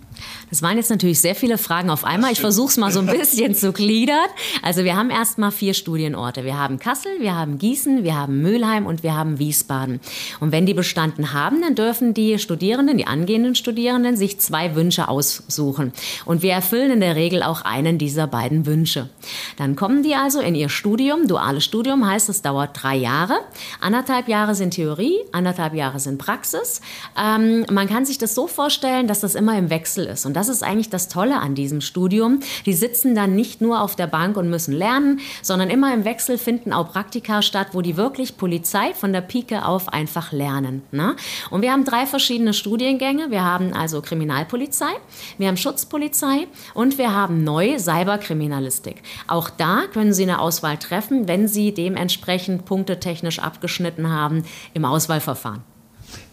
Das 0.50 0.60
waren 0.60 0.76
jetzt 0.76 0.90
natürlich 0.90 1.20
sehr 1.20 1.34
viele 1.34 1.56
Fragen 1.56 1.88
auf 1.88 2.04
einmal. 2.04 2.30
Ich 2.30 2.40
versuche 2.40 2.68
es 2.68 2.76
mal 2.76 2.92
so 2.92 3.00
ein 3.00 3.06
bisschen 3.06 3.54
zu 3.54 3.72
gliedern. 3.72 4.26
Also 4.62 4.84
wir 4.84 4.94
haben 4.94 5.10
erstmal 5.10 5.50
vier 5.50 5.72
Studienorte. 5.72 6.44
Wir 6.44 6.58
haben 6.58 6.78
Kassel, 6.78 7.12
wir 7.20 7.34
haben 7.34 7.58
Gießen, 7.58 8.04
wir 8.04 8.14
haben 8.14 8.42
Mülheim 8.42 8.84
und 8.84 9.02
wir 9.02 9.16
haben 9.16 9.38
Wiesbaden. 9.38 10.00
Und 10.40 10.52
wenn 10.52 10.66
die 10.66 10.74
bestanden 10.74 11.32
haben, 11.32 11.62
dann 11.62 11.74
dürfen 11.74 12.12
die 12.12 12.38
Studierenden, 12.38 12.98
die 12.98 13.06
angehenden 13.06 13.54
Studierenden, 13.54 14.16
sich 14.16 14.38
zwei 14.38 14.74
Wünsche 14.74 15.08
aussuchen. 15.08 15.92
Und 16.26 16.42
wir 16.42 16.52
erfüllen 16.52 16.90
in 16.90 17.00
der 17.00 17.16
Regel 17.16 17.42
auch 17.42 17.62
einen 17.62 17.96
dieser 17.96 18.26
beiden 18.26 18.66
Wünsche. 18.66 19.08
Dann 19.56 19.76
kommen 19.76 20.02
die 20.02 20.14
also 20.14 20.40
in 20.40 20.54
ihr 20.54 20.68
Studium. 20.68 21.26
Duales 21.26 21.64
Studium 21.64 22.06
heißt, 22.06 22.28
es 22.28 22.42
dauert 22.42 22.82
drei 22.82 22.96
Jahre. 22.96 23.38
Anderthalb 23.80 24.28
Jahre 24.28 24.54
sind 24.54 24.74
Theorie, 24.74 25.16
anderthalb 25.32 25.74
Jahre 25.74 26.00
sind 26.00 26.18
Praxis. 26.18 26.80
Ähm, 27.16 27.51
man 27.70 27.88
kann 27.88 28.04
sich 28.04 28.18
das 28.18 28.34
so 28.34 28.46
vorstellen, 28.46 29.06
dass 29.06 29.20
das 29.20 29.34
immer 29.34 29.58
im 29.58 29.70
Wechsel 29.70 30.06
ist. 30.06 30.26
Und 30.26 30.34
das 30.34 30.48
ist 30.48 30.62
eigentlich 30.62 30.90
das 30.90 31.08
Tolle 31.08 31.40
an 31.40 31.54
diesem 31.54 31.80
Studium. 31.80 32.40
Die 32.66 32.72
sitzen 32.72 33.14
dann 33.14 33.34
nicht 33.34 33.60
nur 33.60 33.80
auf 33.80 33.96
der 33.96 34.06
Bank 34.06 34.36
und 34.36 34.48
müssen 34.50 34.72
lernen, 34.72 34.92
lernen, 34.92 35.20
sondern 35.42 35.70
immer 35.70 35.92
im 35.94 36.04
Wechsel 36.04 36.38
finden 36.38 36.72
auch 36.72 36.92
Praktika 36.92 37.42
statt, 37.42 37.68
wo 37.72 37.80
die 37.80 37.96
wirklich 37.96 38.36
Polizei 38.36 38.94
von 38.94 39.12
der 39.12 39.20
Pike 39.20 39.64
auf 39.64 39.88
einfach 39.88 40.32
lernen. 40.32 40.82
Ne? 40.90 41.16
Und 41.50 41.62
wir 41.62 41.72
haben 41.72 41.84
drei 41.84 42.06
verschiedene 42.06 42.54
Studiengänge. 42.54 43.30
Wir 43.30 43.44
haben 43.44 43.72
also 43.72 44.00
Kriminalpolizei, 44.02 44.92
wir 45.38 45.48
haben 45.48 45.56
Schutzpolizei 45.56 46.46
und 46.74 46.98
wir 46.98 47.14
haben 47.14 47.44
neu 47.44 47.78
Cyberkriminalistik. 47.78 49.02
Auch 49.26 49.50
da 49.50 49.82
können 49.92 50.12
Sie 50.12 50.22
eine 50.22 50.40
Auswahl 50.40 50.78
treffen, 50.78 51.28
wenn 51.28 51.48
Sie 51.48 51.72
dementsprechend 51.72 52.64
punktetechnisch 52.64 53.38
abgeschnitten 53.38 54.10
haben 54.10 54.44
im 54.74 54.84
Auswahlverfahren. 54.84 55.71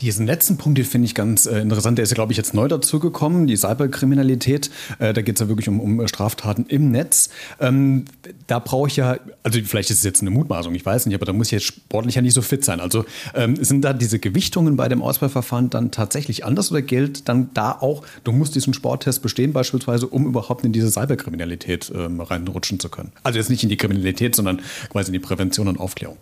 Diesen 0.02 0.26
letzten 0.26 0.58
Punkt, 0.58 0.78
den 0.78 0.86
finde 0.86 1.06
ich 1.06 1.16
ganz 1.16 1.46
äh, 1.46 1.60
interessant. 1.60 1.98
Der 1.98 2.04
ist 2.04 2.12
ja, 2.12 2.16
glaube 2.16 2.32
ich, 2.32 2.38
jetzt 2.38 2.54
neu 2.54 2.68
dazugekommen, 2.68 3.48
die 3.48 3.58
Cyberkriminalität. 3.58 4.70
Äh, 5.00 5.14
da 5.14 5.22
geht 5.22 5.36
es 5.36 5.42
ja 5.42 5.48
wirklich 5.48 5.68
um, 5.68 5.80
um, 5.80 6.08
Straftaten 6.08 6.66
im 6.68 6.92
Netz. 6.92 7.30
Ähm, 7.60 8.06
da 8.48 8.60
brauche 8.60 8.88
ich 8.88 8.96
ja, 8.96 9.18
also 9.44 9.60
vielleicht 9.64 9.90
ist 9.90 10.00
es 10.00 10.04
jetzt 10.04 10.22
eine 10.22 10.30
Mutmaßung, 10.30 10.74
ich 10.76 10.86
weiß 10.86 11.06
nicht, 11.06 11.16
aber 11.16 11.26
da 11.26 11.34
muss 11.34 11.48
ich 11.48 11.52
jetzt 11.52 11.66
sportlich 11.66 12.16
ja 12.16 12.22
nicht 12.22 12.34
so 12.34 12.42
fit 12.42 12.64
sein. 12.64 12.80
Also 12.80 13.06
ähm, 13.34 13.62
sind 13.64 13.82
da 13.82 13.94
diese 13.94 14.20
Gewichtungen 14.20 14.76
bei 14.76 14.88
dem 14.88 15.02
Auswahlverfahren 15.02 15.70
dann 15.70 15.92
tatsächlich 15.92 16.46
anders 16.46 16.72
oder 16.72 16.82
gilt 16.82 17.28
dann 17.28 17.50
da 17.54 17.72
auch, 17.72 18.04
du 18.24 18.32
musst 18.32 18.56
diesen 18.56 18.74
Sporttest 18.74 19.22
bestehen 19.22 19.54
beispielsweise, 19.54 20.08
um 20.08 20.26
überhaupt 20.26 20.64
in 20.64 20.72
diese 20.72 20.90
Cyberkriminalität 20.90 21.92
ähm, 21.94 22.22
reinrutschen 22.22 22.80
zu 22.80 22.90
können? 22.90 23.12
Also 23.24 23.38
jetzt 23.38 23.50
nicht 23.50 23.64
in 23.64 23.70
die 23.70 23.78
Kriminalität, 23.78 24.36
sondern 24.36 24.62
quasi 24.90 25.10
in 25.10 25.14
die 25.14 25.20
Prävention 25.20 25.68
und 25.68 25.80
Aufklärung. 25.80 26.18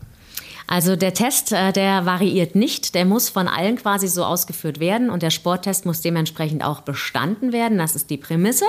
Also 0.69 0.97
der 0.97 1.13
Test, 1.13 1.53
äh, 1.53 1.71
der 1.71 2.05
variiert 2.05 2.53
nicht, 2.53 2.93
der 2.93 3.05
muss 3.05 3.29
von 3.29 3.47
allen 3.47 3.77
quasi 3.77 4.09
so 4.09 4.25
ausgeführt 4.25 4.81
werden 4.81 5.09
und 5.09 5.23
der 5.23 5.29
Sporttest 5.29 5.85
muss 5.85 6.01
dementsprechend 6.01 6.61
auch 6.61 6.81
bestanden 6.81 7.53
werden. 7.53 7.77
Das 7.77 7.95
ist 7.95 8.09
die 8.09 8.17
Prämisse. 8.17 8.65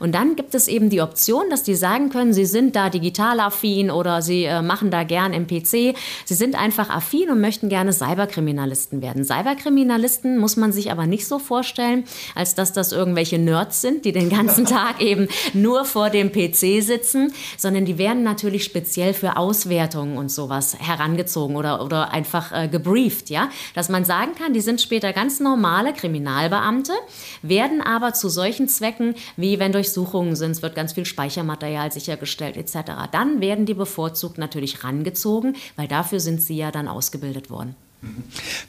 Und 0.00 0.12
dann 0.12 0.34
gibt 0.34 0.56
es 0.56 0.66
eben 0.66 0.90
die 0.90 1.00
Option, 1.00 1.44
dass 1.48 1.62
die 1.62 1.76
sagen 1.76 2.10
können, 2.10 2.32
sie 2.32 2.46
sind 2.46 2.74
da 2.74 2.90
digital 2.90 3.38
affin 3.38 3.92
oder 3.92 4.22
sie 4.22 4.42
äh, 4.42 4.60
machen 4.60 4.90
da 4.90 5.04
gern 5.04 5.32
im 5.32 5.46
PC. 5.46 5.96
Sie 6.24 6.34
sind 6.34 6.56
einfach 6.56 6.90
affin 6.90 7.30
und 7.30 7.40
möchten 7.40 7.68
gerne 7.68 7.92
Cyberkriminalisten 7.92 9.00
werden. 9.00 9.24
Cyberkriminalisten 9.24 10.38
muss 10.38 10.56
man 10.56 10.72
sich 10.72 10.90
aber 10.90 11.06
nicht 11.06 11.28
so 11.28 11.38
vorstellen, 11.38 12.04
als 12.34 12.56
dass 12.56 12.72
das 12.72 12.90
irgendwelche 12.90 13.38
Nerds 13.38 13.80
sind, 13.80 14.04
die 14.04 14.10
den 14.10 14.30
ganzen 14.30 14.64
Tag 14.64 15.00
eben 15.00 15.28
nur 15.54 15.84
vor 15.84 16.10
dem 16.10 16.32
PC 16.32 16.82
sitzen, 16.82 17.32
sondern 17.56 17.84
die 17.84 17.98
werden 17.98 18.24
natürlich 18.24 18.64
speziell 18.64 19.14
für 19.14 19.36
Auswertungen 19.36 20.18
und 20.18 20.32
sowas 20.32 20.76
herangezogen 20.80 21.35
herangezogen 21.36 21.56
oder, 21.56 21.84
oder 21.84 22.12
einfach 22.12 22.52
äh, 22.52 22.68
gebrieft, 22.68 23.30
ja, 23.30 23.50
dass 23.74 23.88
man 23.88 24.04
sagen 24.04 24.34
kann, 24.34 24.52
die 24.52 24.60
sind 24.60 24.80
später 24.80 25.12
ganz 25.12 25.40
normale 25.40 25.92
Kriminalbeamte, 25.92 26.92
werden 27.42 27.80
aber 27.80 28.14
zu 28.14 28.28
solchen 28.28 28.68
Zwecken, 28.68 29.14
wie 29.36 29.58
wenn 29.58 29.72
Durchsuchungen 29.72 30.36
sind, 30.36 30.52
es 30.52 30.62
wird 30.62 30.74
ganz 30.74 30.92
viel 30.92 31.04
Speichermaterial 31.04 31.92
sichergestellt 31.92 32.56
etc., 32.56 32.92
dann 33.12 33.40
werden 33.40 33.66
die 33.66 33.74
bevorzugt 33.74 34.38
natürlich 34.38 34.84
rangezogen, 34.84 35.56
weil 35.76 35.88
dafür 35.88 36.20
sind 36.20 36.40
sie 36.42 36.56
ja 36.56 36.70
dann 36.70 36.88
ausgebildet 36.88 37.50
worden. 37.50 37.76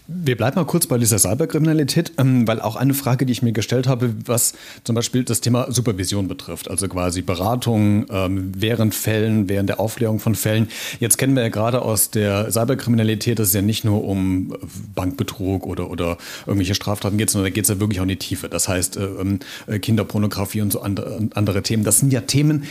Wir 0.07 0.38
bleiben 0.38 0.55
mal 0.55 0.65
kurz 0.65 0.88
bei 0.88 0.98
dieser 0.98 1.19
Cyberkriminalität, 1.19 2.13
ähm, 2.17 2.48
weil 2.48 2.62
auch 2.62 2.75
eine 2.75 2.93
Frage, 2.93 3.25
die 3.25 3.34
ich 3.34 3.41
mir 3.41 3.51
gestellt 3.51 3.88
habe, 3.88 4.13
was 4.25 4.53
zum 4.84 4.96
Beispiel 4.96 5.24
das 5.24 5.41
Thema 5.41 5.72
Supervision 5.72 6.27
betrifft, 6.27 6.69
also 6.69 6.88
quasi 6.88 7.22
Beratung 7.22 8.05
ähm, 8.10 8.51
während 8.55 8.96
Fällen, 8.96 9.50
während 9.50 9.69
der 9.69 9.79
Aufklärung 9.79 10.19
von 10.19 10.36
Fällen. 10.36 10.69
Jetzt 11.00 11.17
kennen 11.17 11.36
wir 11.36 11.43
ja 11.43 11.50
gerade 11.50 11.81
aus 11.81 12.10
der 12.10 12.51
Cyberkriminalität, 12.51 13.39
dass 13.39 13.50
es 13.50 13.53
ja 13.53 13.62
nicht 13.62 13.84
nur 13.84 14.05
um 14.05 14.55
Bankbetrug 14.96 15.67
oder, 15.67 15.91
oder 15.91 16.17
irgendwelche 16.46 16.75
Straftaten 16.75 17.17
geht, 17.17 17.29
sondern 17.29 17.51
da 17.51 17.53
geht 17.53 17.65
es 17.65 17.69
ja 17.69 17.79
wirklich 17.79 18.00
auch 18.00 18.03
in 18.03 18.10
die 18.10 18.17
Tiefe. 18.17 18.50
Das 18.50 18.67
heißt 18.67 18.98
äh, 18.98 19.05
ähm, 19.05 19.39
Kinderpornografie 19.81 20.62
und 20.62 20.72
so 20.72 20.81
andere 20.81 21.63
Themen. 21.63 21.84
Das 21.84 22.00
sind 22.00 22.13
ja 22.13 22.22
Themen, 22.22 22.63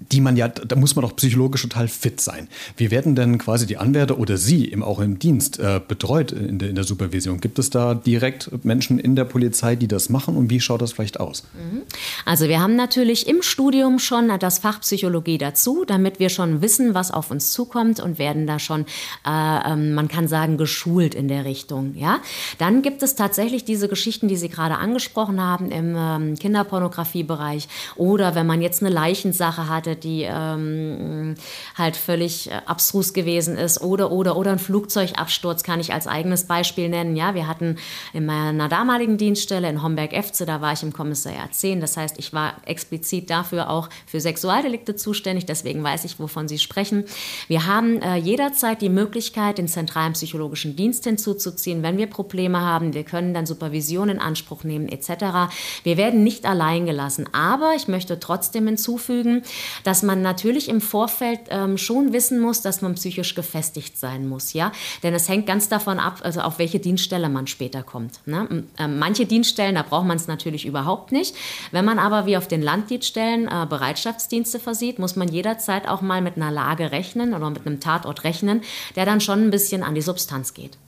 die 0.00 0.20
man 0.20 0.36
ja, 0.36 0.48
da 0.48 0.76
muss 0.76 0.96
man 0.96 1.04
doch 1.04 1.14
psychologisch 1.16 1.62
total 1.62 1.88
fit 1.88 2.20
sein. 2.20 2.48
Wie 2.76 2.90
werden 2.90 3.14
denn 3.14 3.38
quasi 3.38 3.66
die 3.66 3.76
Anwärter 3.76 4.18
oder 4.18 4.36
Sie 4.36 4.64
im, 4.64 4.82
auch 4.82 4.98
im 4.98 5.18
Dienst 5.18 5.58
äh, 5.58 5.80
betreut 5.86 6.32
in 6.32 6.58
der, 6.58 6.70
in 6.70 6.74
der 6.74 6.84
Supervision? 6.84 7.40
Gibt 7.40 7.58
es 7.58 7.70
da 7.70 7.94
direkt 7.94 8.64
Menschen 8.64 8.98
in 8.98 9.14
der 9.14 9.24
Polizei, 9.24 9.76
die 9.76 9.88
das 9.88 10.08
machen 10.08 10.36
und 10.36 10.50
wie 10.50 10.60
schaut 10.60 10.80
das 10.80 10.92
vielleicht 10.92 11.20
aus? 11.20 11.44
Mhm. 11.54 11.82
Also 12.24 12.48
wir 12.48 12.60
haben 12.60 12.76
natürlich 12.76 13.28
im 13.28 13.42
Studium 13.42 13.98
schon 13.98 14.30
das 14.38 14.58
Fach 14.58 14.80
Psychologie 14.80 15.38
dazu, 15.38 15.84
damit 15.86 16.18
wir 16.18 16.30
schon 16.30 16.62
wissen, 16.62 16.94
was 16.94 17.10
auf 17.10 17.30
uns 17.30 17.52
zukommt 17.52 18.00
und 18.00 18.18
werden 18.18 18.46
da 18.46 18.58
schon, 18.58 18.86
äh, 19.26 19.72
ähm, 19.72 19.92
man 19.92 20.08
kann 20.08 20.28
sagen, 20.28 20.56
geschult 20.56 21.14
in 21.14 21.28
der 21.28 21.44
Richtung. 21.44 21.94
Ja? 21.96 22.20
Dann 22.58 22.82
gibt 22.82 23.02
es 23.02 23.14
tatsächlich 23.14 23.64
diese 23.64 23.88
Geschichten, 23.88 24.28
die 24.28 24.36
Sie 24.36 24.48
gerade 24.48 24.78
angesprochen 24.78 25.40
haben 25.40 25.70
im 25.70 25.94
ähm, 25.96 26.34
Kinderpornografiebereich 26.36 27.68
oder 27.96 28.34
wenn 28.34 28.46
man 28.46 28.62
jetzt 28.62 28.82
eine 28.82 28.92
Leichensache 28.92 29.68
hatte, 29.68 29.89
die 29.96 30.22
ähm, 30.22 31.34
halt 31.76 31.96
völlig 31.96 32.50
äh, 32.50 32.60
abstrus 32.66 33.12
gewesen 33.12 33.56
ist 33.56 33.80
oder 33.80 34.10
oder 34.10 34.36
oder 34.36 34.52
ein 34.52 34.58
Flugzeugabsturz 34.58 35.62
kann 35.62 35.80
ich 35.80 35.92
als 35.92 36.06
eigenes 36.06 36.44
Beispiel 36.44 36.88
nennen. 36.88 37.16
Ja, 37.16 37.34
wir 37.34 37.46
hatten 37.46 37.76
in 38.12 38.26
meiner 38.26 38.68
damaligen 38.68 39.18
Dienststelle 39.18 39.68
in 39.68 39.82
Homberg-Efze, 39.82 40.46
da 40.46 40.60
war 40.60 40.72
ich 40.72 40.82
im 40.82 40.92
Kommissariat 40.92 41.54
10, 41.54 41.80
das 41.80 41.96
heißt, 41.96 42.18
ich 42.18 42.32
war 42.32 42.54
explizit 42.66 43.30
dafür 43.30 43.70
auch 43.70 43.88
für 44.06 44.20
Sexualdelikte 44.20 44.96
zuständig, 44.96 45.46
deswegen 45.46 45.82
weiß 45.82 46.04
ich, 46.04 46.18
wovon 46.18 46.48
Sie 46.48 46.58
sprechen. 46.58 47.04
Wir 47.48 47.66
haben 47.66 48.00
äh, 48.02 48.16
jederzeit 48.16 48.82
die 48.82 48.88
Möglichkeit, 48.88 49.58
den 49.58 49.68
zentralen 49.68 50.12
psychologischen 50.12 50.76
Dienst 50.76 51.04
hinzuzuziehen, 51.04 51.82
wenn 51.82 51.98
wir 51.98 52.06
Probleme 52.06 52.60
haben. 52.60 52.94
Wir 52.94 53.04
können 53.04 53.34
dann 53.34 53.46
Supervision 53.46 54.08
in 54.08 54.18
Anspruch 54.18 54.64
nehmen 54.64 54.88
etc. 54.88 55.52
Wir 55.82 55.96
werden 55.96 56.22
nicht 56.24 56.46
allein 56.46 56.86
gelassen, 56.86 57.28
aber 57.32 57.74
ich 57.76 57.88
möchte 57.88 58.20
trotzdem 58.20 58.66
hinzufügen, 58.66 59.42
dass 59.84 60.02
man 60.02 60.22
natürlich 60.22 60.68
im 60.68 60.80
Vorfeld 60.80 61.40
ähm, 61.48 61.78
schon 61.78 62.12
wissen 62.12 62.40
muss, 62.40 62.62
dass 62.62 62.82
man 62.82 62.94
psychisch 62.94 63.34
gefestigt 63.34 63.98
sein 63.98 64.28
muss, 64.28 64.52
ja, 64.52 64.72
denn 65.02 65.14
es 65.14 65.28
hängt 65.28 65.46
ganz 65.46 65.68
davon 65.68 65.98
ab, 65.98 66.20
also 66.22 66.40
auf 66.40 66.58
welche 66.58 66.78
Dienststelle 66.78 67.28
man 67.28 67.46
später 67.46 67.82
kommt. 67.82 68.20
Ne? 68.26 68.64
Ähm, 68.78 68.98
manche 68.98 69.26
Dienststellen, 69.26 69.74
da 69.74 69.82
braucht 69.82 70.06
man 70.06 70.16
es 70.16 70.26
natürlich 70.26 70.66
überhaupt 70.66 71.12
nicht. 71.12 71.34
Wenn 71.72 71.84
man 71.84 71.98
aber 71.98 72.26
wie 72.26 72.36
auf 72.36 72.48
den 72.48 72.62
Landdienststellen 72.62 73.48
äh, 73.48 73.66
Bereitschaftsdienste 73.68 74.58
versieht, 74.58 74.98
muss 74.98 75.16
man 75.16 75.28
jederzeit 75.28 75.88
auch 75.88 76.00
mal 76.00 76.22
mit 76.22 76.36
einer 76.36 76.50
Lage 76.50 76.92
rechnen 76.92 77.34
oder 77.34 77.50
mit 77.50 77.66
einem 77.66 77.80
Tatort 77.80 78.24
rechnen, 78.24 78.62
der 78.96 79.06
dann 79.06 79.20
schon 79.20 79.44
ein 79.44 79.50
bisschen 79.50 79.82
an 79.82 79.94
die 79.94 80.02
Substanz 80.02 80.54
geht. 80.54 80.78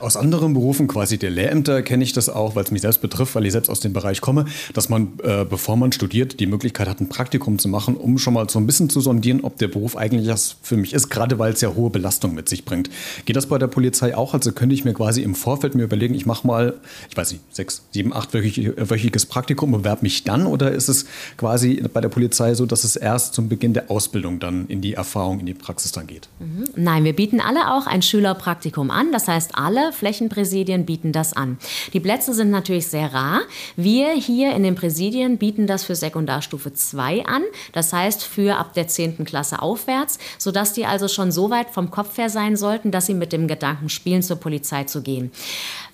Aus 0.00 0.16
anderen 0.16 0.52
Berufen, 0.52 0.86
quasi 0.86 1.18
der 1.18 1.30
Lehrämter, 1.30 1.82
kenne 1.82 2.04
ich 2.04 2.12
das 2.12 2.28
auch, 2.28 2.54
weil 2.54 2.64
es 2.64 2.70
mich 2.70 2.82
selbst 2.82 3.00
betrifft, 3.00 3.34
weil 3.34 3.46
ich 3.46 3.52
selbst 3.52 3.70
aus 3.70 3.80
dem 3.80 3.92
Bereich 3.92 4.20
komme, 4.20 4.46
dass 4.74 4.88
man, 4.88 5.14
äh, 5.22 5.44
bevor 5.48 5.76
man 5.76 5.92
studiert, 5.92 6.40
die 6.40 6.46
Möglichkeit 6.46 6.88
hat, 6.88 7.00
ein 7.00 7.08
Praktikum 7.08 7.58
zu 7.58 7.68
machen, 7.68 7.96
um 7.96 8.18
schon 8.18 8.34
mal 8.36 8.48
so 8.48 8.58
ein 8.58 8.66
bisschen 8.66 8.88
zu 8.88 9.00
sondieren, 9.00 9.40
ob 9.42 9.58
der 9.58 9.68
Beruf 9.68 9.96
eigentlich 9.96 10.28
was 10.28 10.56
für 10.62 10.76
mich 10.76 10.92
ist, 10.92 11.08
gerade 11.08 11.38
weil 11.38 11.52
es 11.52 11.60
ja 11.60 11.74
hohe 11.74 11.90
Belastung 11.90 12.34
mit 12.34 12.48
sich 12.48 12.64
bringt. 12.64 12.90
Geht 13.24 13.36
das 13.36 13.46
bei 13.46 13.58
der 13.58 13.66
Polizei 13.66 14.16
auch? 14.16 14.34
Also 14.34 14.52
könnte 14.52 14.74
ich 14.74 14.84
mir 14.84 14.94
quasi 14.94 15.22
im 15.22 15.34
Vorfeld 15.34 15.74
mir 15.74 15.84
überlegen, 15.84 16.14
ich 16.14 16.26
mache 16.26 16.46
mal, 16.46 16.74
ich 17.10 17.16
weiß 17.16 17.32
nicht, 17.32 17.42
sechs, 17.50 17.82
sieben, 17.90 18.12
acht 18.12 18.32
wöchiges 18.34 19.26
Praktikum, 19.26 19.72
bewerbe 19.72 20.02
mich 20.02 20.24
dann 20.24 20.46
oder 20.46 20.70
ist 20.72 20.88
es 20.88 21.06
quasi 21.36 21.82
bei 21.92 22.00
der 22.00 22.08
Polizei 22.08 22.54
so, 22.54 22.66
dass 22.66 22.84
es 22.84 22.96
erst 22.96 23.34
zum 23.34 23.48
Beginn 23.48 23.72
der 23.72 23.90
Ausbildung 23.90 24.38
dann 24.38 24.66
in 24.66 24.80
die 24.80 24.94
Erfahrung, 24.94 25.40
in 25.40 25.46
die 25.46 25.54
Praxis 25.54 25.92
dann 25.92 26.06
geht? 26.06 26.28
Mhm. 26.38 26.64
Nein, 26.76 27.04
wir 27.04 27.14
bieten 27.14 27.40
alle 27.40 27.72
auch 27.72 27.86
ein 27.86 28.02
Schülerpraktikum 28.02 28.90
an. 28.90 29.12
Das 29.12 29.28
heißt, 29.28 29.52
alle 29.54 29.92
Flächenpräsidien 29.92 30.84
bieten 30.84 31.12
das 31.12 31.32
an. 31.32 31.58
Die 31.92 32.00
Plätze 32.00 32.34
sind 32.34 32.50
natürlich 32.50 32.86
sehr 32.88 33.12
rar. 33.12 33.40
Wir 33.76 34.12
hier 34.12 34.54
in 34.54 34.62
den 34.62 34.74
Präsidien 34.74 35.38
bieten 35.38 35.66
das 35.66 35.84
für 35.84 35.94
Sekundarstufe 35.94 36.74
2 36.74 37.24
an. 37.24 37.42
Das 37.72 37.92
heißt, 37.92 38.24
für 38.26 38.56
ab 38.56 38.74
der 38.74 38.88
10. 38.88 39.24
Klasse 39.24 39.62
aufwärts, 39.62 40.18
sodass 40.38 40.72
die 40.72 40.86
also 40.86 41.08
schon 41.08 41.32
so 41.32 41.50
weit 41.50 41.70
vom 41.70 41.90
Kopf 41.90 42.18
her 42.18 42.30
sein 42.30 42.56
sollten, 42.56 42.90
dass 42.90 43.06
sie 43.06 43.14
mit 43.14 43.32
dem 43.32 43.48
Gedanken 43.48 43.88
spielen, 43.88 44.22
zur 44.22 44.36
Polizei 44.36 44.84
zu 44.84 45.02
gehen. 45.02 45.30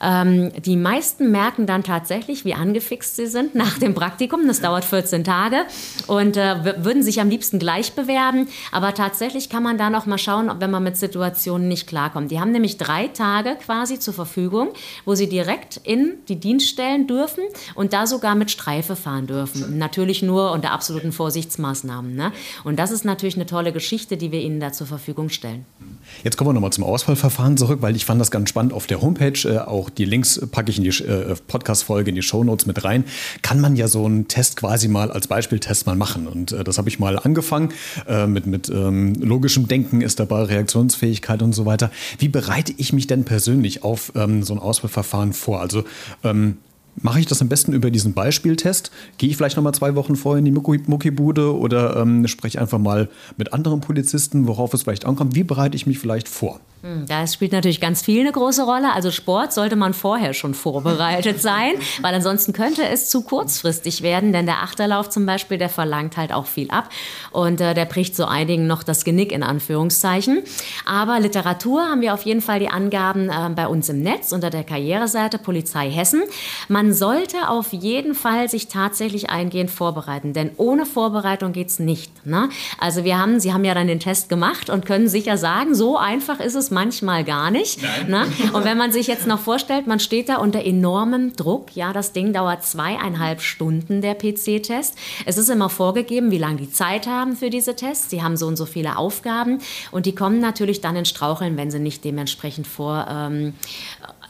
Ähm, 0.00 0.52
die 0.62 0.76
meisten 0.76 1.30
merken 1.30 1.66
dann 1.66 1.84
tatsächlich, 1.84 2.44
wie 2.44 2.54
angefixt 2.54 3.16
sie 3.16 3.26
sind 3.26 3.54
nach 3.54 3.78
dem 3.78 3.94
Praktikum. 3.94 4.46
Das 4.46 4.60
dauert 4.60 4.84
14 4.84 5.24
Tage 5.24 5.64
und 6.06 6.36
äh, 6.36 6.84
würden 6.84 7.02
sich 7.02 7.20
am 7.20 7.28
liebsten 7.28 7.58
gleich 7.58 7.92
bewerben. 7.92 8.48
Aber 8.72 8.94
tatsächlich 8.94 9.48
kann 9.48 9.62
man 9.62 9.78
da 9.78 9.90
noch 9.90 10.06
mal 10.06 10.18
schauen, 10.18 10.50
wenn 10.58 10.70
man 10.70 10.82
mit 10.82 10.96
Situationen 10.96 11.68
nicht 11.68 11.86
klarkommt. 11.86 12.30
Die 12.30 12.40
haben 12.40 12.52
nämlich 12.52 12.78
drei 12.78 13.08
Tage 13.08 13.56
quasi 13.56 13.98
zur 13.98 14.14
Verfügung, 14.14 14.68
wo 15.04 15.14
sie 15.14 15.28
direkt 15.28 15.80
in 15.84 16.14
die 16.28 16.36
Dienststellen 16.36 17.06
dürfen 17.06 17.44
und 17.74 17.92
da 17.92 18.06
sogar 18.06 18.34
mit 18.34 18.50
Streife 18.50 18.96
fahren 18.96 19.26
dürfen. 19.26 19.78
Natürlich 19.78 20.22
nur 20.22 20.52
unter 20.52 20.70
absoluten 20.70 21.12
Vorsichtsmaßnahmen. 21.12 22.14
Ne? 22.14 22.21
Und 22.62 22.78
das 22.78 22.90
ist 22.90 23.04
natürlich 23.04 23.34
eine 23.34 23.46
tolle 23.46 23.72
Geschichte, 23.72 24.16
die 24.16 24.30
wir 24.30 24.40
ihnen 24.40 24.60
da 24.60 24.72
zur 24.72 24.86
Verfügung 24.86 25.30
stellen. 25.30 25.64
Jetzt 26.22 26.36
kommen 26.36 26.50
wir 26.50 26.54
nochmal 26.54 26.72
zum 26.72 26.84
Auswahlverfahren 26.84 27.56
zurück, 27.56 27.80
weil 27.80 27.96
ich 27.96 28.04
fand 28.04 28.20
das 28.20 28.30
ganz 28.30 28.48
spannend 28.48 28.72
auf 28.72 28.86
der 28.86 29.00
Homepage. 29.00 29.48
Äh, 29.48 29.58
auch 29.58 29.90
die 29.90 30.04
Links 30.04 30.40
packe 30.50 30.70
ich 30.70 30.78
in 30.78 30.84
die 30.84 30.90
äh, 30.90 31.34
Podcast-Folge, 31.46 32.10
in 32.10 32.16
die 32.16 32.22
Shownotes 32.22 32.66
mit 32.66 32.84
rein. 32.84 33.04
Kann 33.42 33.60
man 33.60 33.76
ja 33.76 33.88
so 33.88 34.04
einen 34.04 34.28
Test 34.28 34.56
quasi 34.56 34.88
mal 34.88 35.10
als 35.10 35.26
Beispieltest 35.26 35.86
mal 35.86 35.96
machen. 35.96 36.26
Und 36.26 36.52
äh, 36.52 36.64
das 36.64 36.78
habe 36.78 36.88
ich 36.88 36.98
mal 36.98 37.18
angefangen. 37.18 37.70
Äh, 38.06 38.26
mit 38.26 38.46
mit 38.46 38.68
ähm, 38.68 39.14
logischem 39.14 39.68
Denken 39.68 40.02
ist 40.02 40.20
dabei, 40.20 40.42
Reaktionsfähigkeit 40.42 41.42
und 41.42 41.52
so 41.52 41.66
weiter. 41.66 41.90
Wie 42.18 42.28
bereite 42.28 42.72
ich 42.76 42.92
mich 42.92 43.06
denn 43.06 43.24
persönlich 43.24 43.82
auf 43.82 44.12
ähm, 44.14 44.42
so 44.42 44.54
ein 44.54 44.58
Auswahlverfahren 44.58 45.32
vor? 45.32 45.60
Also 45.60 45.84
ähm, 46.22 46.58
Mache 46.96 47.20
ich 47.20 47.26
das 47.26 47.40
am 47.40 47.48
besten 47.48 47.72
über 47.72 47.90
diesen 47.90 48.12
Beispieltest? 48.12 48.90
Gehe 49.16 49.30
ich 49.30 49.36
vielleicht 49.36 49.56
noch 49.56 49.64
mal 49.64 49.72
zwei 49.72 49.94
Wochen 49.94 50.14
vorher 50.14 50.38
in 50.38 50.44
die 50.44 50.50
Muckibude 50.52 51.56
oder 51.56 51.96
ähm, 51.96 52.26
spreche 52.28 52.60
einfach 52.60 52.78
mal 52.78 53.08
mit 53.36 53.52
anderen 53.52 53.80
Polizisten, 53.80 54.46
worauf 54.46 54.74
es 54.74 54.82
vielleicht 54.82 55.06
ankommt? 55.06 55.34
Wie 55.34 55.44
bereite 55.44 55.74
ich 55.76 55.86
mich 55.86 55.98
vielleicht 55.98 56.28
vor? 56.28 56.60
Hm, 56.82 57.06
da 57.06 57.28
spielt 57.28 57.52
natürlich 57.52 57.80
ganz 57.80 58.02
viel 58.02 58.22
eine 58.22 58.32
große 58.32 58.64
Rolle. 58.64 58.92
Also 58.92 59.12
Sport 59.12 59.52
sollte 59.52 59.76
man 59.76 59.94
vorher 59.94 60.34
schon 60.34 60.52
vorbereitet 60.52 61.40
sein, 61.40 61.74
weil 62.00 62.12
ansonsten 62.12 62.52
könnte 62.52 62.84
es 62.84 63.08
zu 63.08 63.22
kurzfristig 63.22 64.02
werden, 64.02 64.32
denn 64.32 64.46
der 64.46 64.62
Achterlauf 64.62 65.08
zum 65.08 65.24
Beispiel, 65.24 65.58
der 65.58 65.68
verlangt 65.68 66.16
halt 66.16 66.32
auch 66.32 66.46
viel 66.46 66.70
ab 66.72 66.88
und 67.30 67.60
äh, 67.60 67.74
der 67.74 67.84
bricht 67.84 68.16
so 68.16 68.24
einigen 68.24 68.66
noch 68.66 68.82
das 68.82 69.04
Genick 69.04 69.30
in 69.30 69.44
Anführungszeichen. 69.44 70.42
Aber 70.84 71.20
Literatur 71.20 71.82
haben 71.82 72.00
wir 72.00 72.14
auf 72.14 72.22
jeden 72.22 72.40
Fall 72.40 72.58
die 72.58 72.68
Angaben 72.68 73.28
äh, 73.28 73.50
bei 73.54 73.68
uns 73.68 73.88
im 73.88 74.02
Netz 74.02 74.32
unter 74.32 74.50
der 74.50 74.64
Karriereseite 74.64 75.38
Polizei 75.38 75.88
Hessen. 75.88 76.22
Man 76.66 76.92
sollte 76.92 77.48
auf 77.48 77.72
jeden 77.72 78.16
Fall 78.16 78.48
sich 78.48 78.66
tatsächlich 78.66 79.30
eingehend 79.30 79.70
vorbereiten, 79.70 80.32
denn 80.32 80.50
ohne 80.56 80.84
Vorbereitung 80.84 81.52
geht's 81.52 81.78
nicht. 81.78 82.26
Ne? 82.26 82.48
Also 82.80 83.04
wir 83.04 83.18
haben, 83.18 83.38
Sie 83.38 83.52
haben 83.52 83.64
ja 83.64 83.74
dann 83.74 83.86
den 83.86 84.00
Test 84.00 84.28
gemacht 84.28 84.68
und 84.68 84.84
können 84.84 85.06
sicher 85.06 85.36
sagen, 85.36 85.76
so 85.76 85.96
einfach 85.96 86.40
ist 86.40 86.56
es 86.56 86.71
manchmal 86.72 87.22
gar 87.22 87.50
nicht. 87.50 87.80
Ne? 88.08 88.26
Und 88.52 88.64
wenn 88.64 88.76
man 88.76 88.90
sich 88.90 89.06
jetzt 89.06 89.26
noch 89.26 89.38
vorstellt, 89.38 89.86
man 89.86 90.00
steht 90.00 90.28
da 90.28 90.36
unter 90.36 90.64
enormem 90.64 91.36
Druck, 91.36 91.76
ja, 91.76 91.92
das 91.92 92.12
Ding 92.12 92.32
dauert 92.32 92.64
zweieinhalb 92.64 93.40
Stunden, 93.40 94.00
der 94.00 94.14
PC-Test. 94.14 94.96
Es 95.26 95.38
ist 95.38 95.48
immer 95.48 95.68
vorgegeben, 95.68 96.30
wie 96.30 96.38
lange 96.38 96.56
die 96.56 96.70
Zeit 96.70 97.06
haben 97.06 97.36
für 97.36 97.50
diese 97.50 97.76
Tests. 97.76 98.10
Sie 98.10 98.22
haben 98.22 98.36
so 98.36 98.46
und 98.46 98.56
so 98.56 98.66
viele 98.66 98.96
Aufgaben 98.96 99.60
und 99.90 100.06
die 100.06 100.14
kommen 100.14 100.40
natürlich 100.40 100.80
dann 100.80 100.96
in 100.96 101.04
Straucheln, 101.04 101.56
wenn 101.56 101.70
sie 101.70 101.78
nicht 101.78 102.04
dementsprechend 102.04 102.66
vor, 102.66 103.06
ähm, 103.08 103.54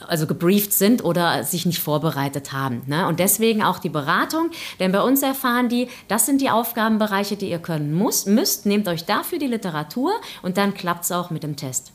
also 0.08 0.26
gebrieft 0.26 0.72
sind 0.72 1.04
oder 1.04 1.44
sich 1.44 1.66
nicht 1.66 1.80
vorbereitet 1.80 2.52
haben. 2.52 2.82
Ne? 2.86 3.06
Und 3.06 3.20
deswegen 3.20 3.62
auch 3.62 3.78
die 3.78 3.88
Beratung, 3.88 4.50
denn 4.80 4.92
bei 4.92 5.02
uns 5.02 5.22
erfahren 5.22 5.68
die, 5.68 5.88
das 6.08 6.26
sind 6.26 6.40
die 6.40 6.50
Aufgabenbereiche, 6.50 7.36
die 7.36 7.50
ihr 7.50 7.58
können 7.58 7.92
muss, 7.92 8.26
müsst. 8.26 8.66
Nehmt 8.66 8.88
euch 8.88 9.04
dafür 9.04 9.38
die 9.38 9.46
Literatur 9.46 10.12
und 10.42 10.56
dann 10.56 10.74
klappt 10.74 11.04
es 11.04 11.12
auch 11.12 11.30
mit 11.30 11.42
dem 11.42 11.56
Test. 11.56 11.92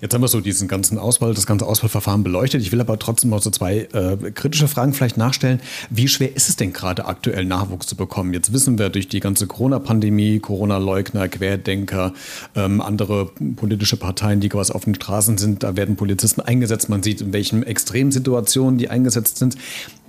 Jetzt 0.00 0.14
haben 0.14 0.20
wir 0.20 0.28
so 0.28 0.40
diesen 0.40 0.68
ganzen 0.68 0.98
Auswahl, 0.98 1.34
das 1.34 1.46
ganze 1.46 1.66
Auswahlverfahren 1.66 2.22
beleuchtet. 2.22 2.60
Ich 2.62 2.70
will 2.70 2.80
aber 2.80 2.98
trotzdem 2.98 3.30
noch 3.30 3.42
so 3.42 3.50
zwei 3.50 3.88
äh, 3.92 4.30
kritische 4.32 4.68
Fragen 4.68 4.92
vielleicht 4.92 5.16
nachstellen. 5.16 5.60
Wie 5.90 6.06
schwer 6.06 6.36
ist 6.36 6.48
es 6.48 6.56
denn 6.56 6.72
gerade 6.72 7.06
aktuell 7.06 7.44
Nachwuchs 7.44 7.86
zu 7.86 7.96
bekommen? 7.96 8.34
Jetzt 8.34 8.52
wissen 8.52 8.78
wir 8.78 8.90
durch 8.90 9.08
die 9.08 9.20
ganze 9.20 9.46
Corona-Pandemie, 9.46 10.38
Corona-Leugner, 10.40 11.28
Querdenker, 11.28 12.12
ähm, 12.54 12.80
andere 12.80 13.30
politische 13.56 13.96
Parteien, 13.96 14.40
die 14.40 14.48
quasi 14.50 14.72
auf 14.72 14.84
den 14.84 14.94
Straßen 14.94 15.38
sind, 15.38 15.62
da 15.62 15.76
werden 15.76 15.96
Polizisten 15.96 16.40
eingesetzt. 16.40 16.88
Man 16.88 17.02
sieht, 17.02 17.20
in 17.20 17.32
welchen 17.32 17.62
Extremsituationen 17.62 18.78
die 18.78 18.90
eingesetzt 18.90 19.38
sind. 19.38 19.56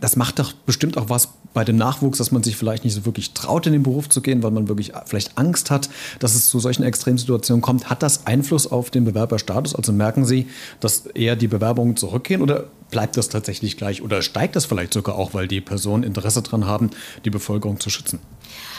Das 0.02 0.16
macht 0.16 0.40
doch 0.40 0.54
bestimmt 0.54 0.98
auch 0.98 1.10
was 1.10 1.30
bei 1.54 1.66
dem 1.66 1.78
Nachwuchs, 1.78 2.20
dass 2.20 2.32
man 2.32 2.44
sich 2.44 2.56
vielleicht 2.56 2.84
nicht 2.84 2.94
so 2.94 3.06
wirklich 3.06 3.34
traut, 3.34 3.66
in 3.66 3.74
den 3.74 3.84
Beruf 3.84 4.08
zu 4.08 4.22
gehen, 4.22 4.44
weil 4.44 4.52
man 4.52 4.68
wirklich 4.68 4.92
vielleicht 5.06 5.38
Angst 5.38 5.72
hat, 5.72 5.90
dass 6.20 6.36
es 6.36 6.48
zu 6.48 6.60
solchen 6.60 6.84
Extremsituationen 6.84 7.62
kommt. 7.62 7.90
Hat 7.90 8.04
das 8.04 8.28
Einfluss 8.28 8.68
auf 8.68 8.92
den 8.92 9.04
Bewerberstatus? 9.40 9.76
Also 9.76 9.92
merken 9.92 10.26
Sie, 10.26 10.48
dass 10.80 11.06
eher 11.08 11.36
die 11.36 11.48
Bewerbungen 11.48 11.96
zurückgehen 11.96 12.42
oder 12.42 12.66
bleibt 12.92 13.18
das 13.18 13.30
tatsächlich 13.30 13.78
gleich 13.78 14.02
oder 14.02 14.22
steigt 14.22 14.56
das 14.56 14.66
vielleicht 14.66 14.94
sogar 14.94 15.16
auch, 15.16 15.34
weil 15.34 15.48
die 15.48 15.62
Personen 15.62 16.04
Interesse 16.04 16.42
daran 16.42 16.66
haben, 16.66 16.90
die 17.26 17.30
Bevölkerung 17.30 17.80
zu 17.80 17.90
schützen? 17.90 18.20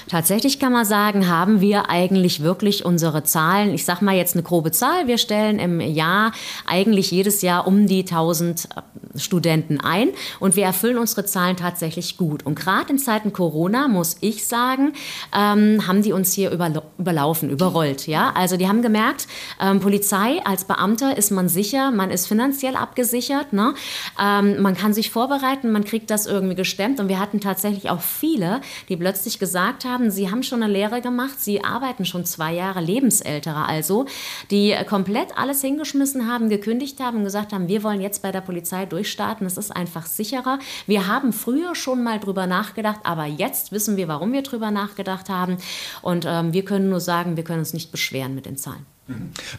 Tatsächlich 0.08 0.58
kann 0.58 0.72
man 0.72 0.84
sagen, 0.84 1.28
haben 1.28 1.60
wir 1.60 1.90
eigentlich 1.90 2.42
wirklich 2.42 2.84
unsere 2.84 3.22
Zahlen, 3.22 3.72
ich 3.72 3.84
sage 3.84 4.04
mal 4.04 4.16
jetzt 4.16 4.34
eine 4.34 4.42
grobe 4.42 4.72
Zahl, 4.72 5.06
wir 5.06 5.18
stellen 5.18 5.58
im 5.58 5.80
Jahr 5.80 6.32
eigentlich 6.66 7.10
jedes 7.10 7.42
Jahr 7.42 7.66
um 7.66 7.86
die 7.86 8.00
1000 8.00 8.68
Studenten 9.16 9.80
ein 9.80 10.10
und 10.38 10.56
wir 10.56 10.64
erfüllen 10.64 10.98
unsere 10.98 11.24
Zahlen 11.24 11.56
tatsächlich 11.56 12.16
gut. 12.16 12.44
Und 12.44 12.54
gerade 12.54 12.90
in 12.90 12.98
Zeiten 12.98 13.32
Corona, 13.32 13.88
muss 13.88 14.16
ich 14.20 14.46
sagen, 14.46 14.92
ähm, 15.36 15.86
haben 15.86 16.02
die 16.02 16.12
uns 16.12 16.32
hier 16.32 16.50
überlaufen, 16.50 17.50
überrollt. 17.50 18.06
Ja? 18.06 18.32
Also 18.34 18.56
die 18.56 18.68
haben 18.68 18.82
gemerkt, 18.82 19.26
ähm, 19.60 19.80
Polizei 19.80 20.40
als 20.44 20.64
Beamter 20.64 21.16
ist 21.16 21.30
man 21.30 21.48
sicher, 21.48 21.90
man 21.90 22.10
ist 22.10 22.26
finanziell 22.26 22.76
abgesichert, 22.76 23.52
ne? 23.52 23.74
Ähm, 24.20 24.62
man 24.62 24.76
kann 24.76 24.92
sich 24.92 25.10
vorbereiten, 25.10 25.72
man 25.72 25.84
kriegt 25.84 26.10
das 26.10 26.26
irgendwie 26.26 26.54
gestemmt. 26.54 27.00
Und 27.00 27.08
wir 27.08 27.18
hatten 27.18 27.40
tatsächlich 27.40 27.90
auch 27.90 28.00
viele, 28.00 28.60
die 28.88 28.96
plötzlich 28.96 29.38
gesagt 29.38 29.84
haben, 29.84 30.10
sie 30.10 30.30
haben 30.30 30.42
schon 30.42 30.62
eine 30.62 30.72
Lehre 30.72 31.00
gemacht, 31.00 31.40
sie 31.40 31.64
arbeiten 31.64 32.04
schon 32.04 32.24
zwei 32.24 32.52
Jahre, 32.54 32.80
Lebensältere 32.80 33.66
also, 33.66 34.06
die 34.50 34.74
komplett 34.88 35.36
alles 35.36 35.60
hingeschmissen 35.60 36.30
haben, 36.30 36.48
gekündigt 36.48 37.00
haben 37.00 37.18
und 37.18 37.24
gesagt 37.24 37.52
haben, 37.52 37.68
wir 37.68 37.82
wollen 37.82 38.00
jetzt 38.00 38.22
bei 38.22 38.32
der 38.32 38.40
Polizei 38.40 38.86
durchstarten, 39.00 39.46
es 39.46 39.56
ist 39.56 39.70
einfach 39.74 40.06
sicherer. 40.06 40.58
Wir 40.86 41.06
haben 41.06 41.32
früher 41.32 41.74
schon 41.74 42.02
mal 42.02 42.20
drüber 42.20 42.46
nachgedacht, 42.46 43.00
aber 43.04 43.24
jetzt 43.24 43.72
wissen 43.72 43.96
wir, 43.96 44.08
warum 44.08 44.32
wir 44.32 44.42
drüber 44.42 44.70
nachgedacht 44.70 45.28
haben. 45.28 45.56
Und 46.02 46.24
ähm, 46.26 46.52
wir 46.52 46.64
können 46.64 46.90
nur 46.90 47.00
sagen, 47.00 47.36
wir 47.36 47.44
können 47.44 47.60
uns 47.60 47.72
nicht 47.72 47.90
beschweren 47.90 48.34
mit 48.34 48.46
den 48.46 48.56
Zahlen. 48.56 48.84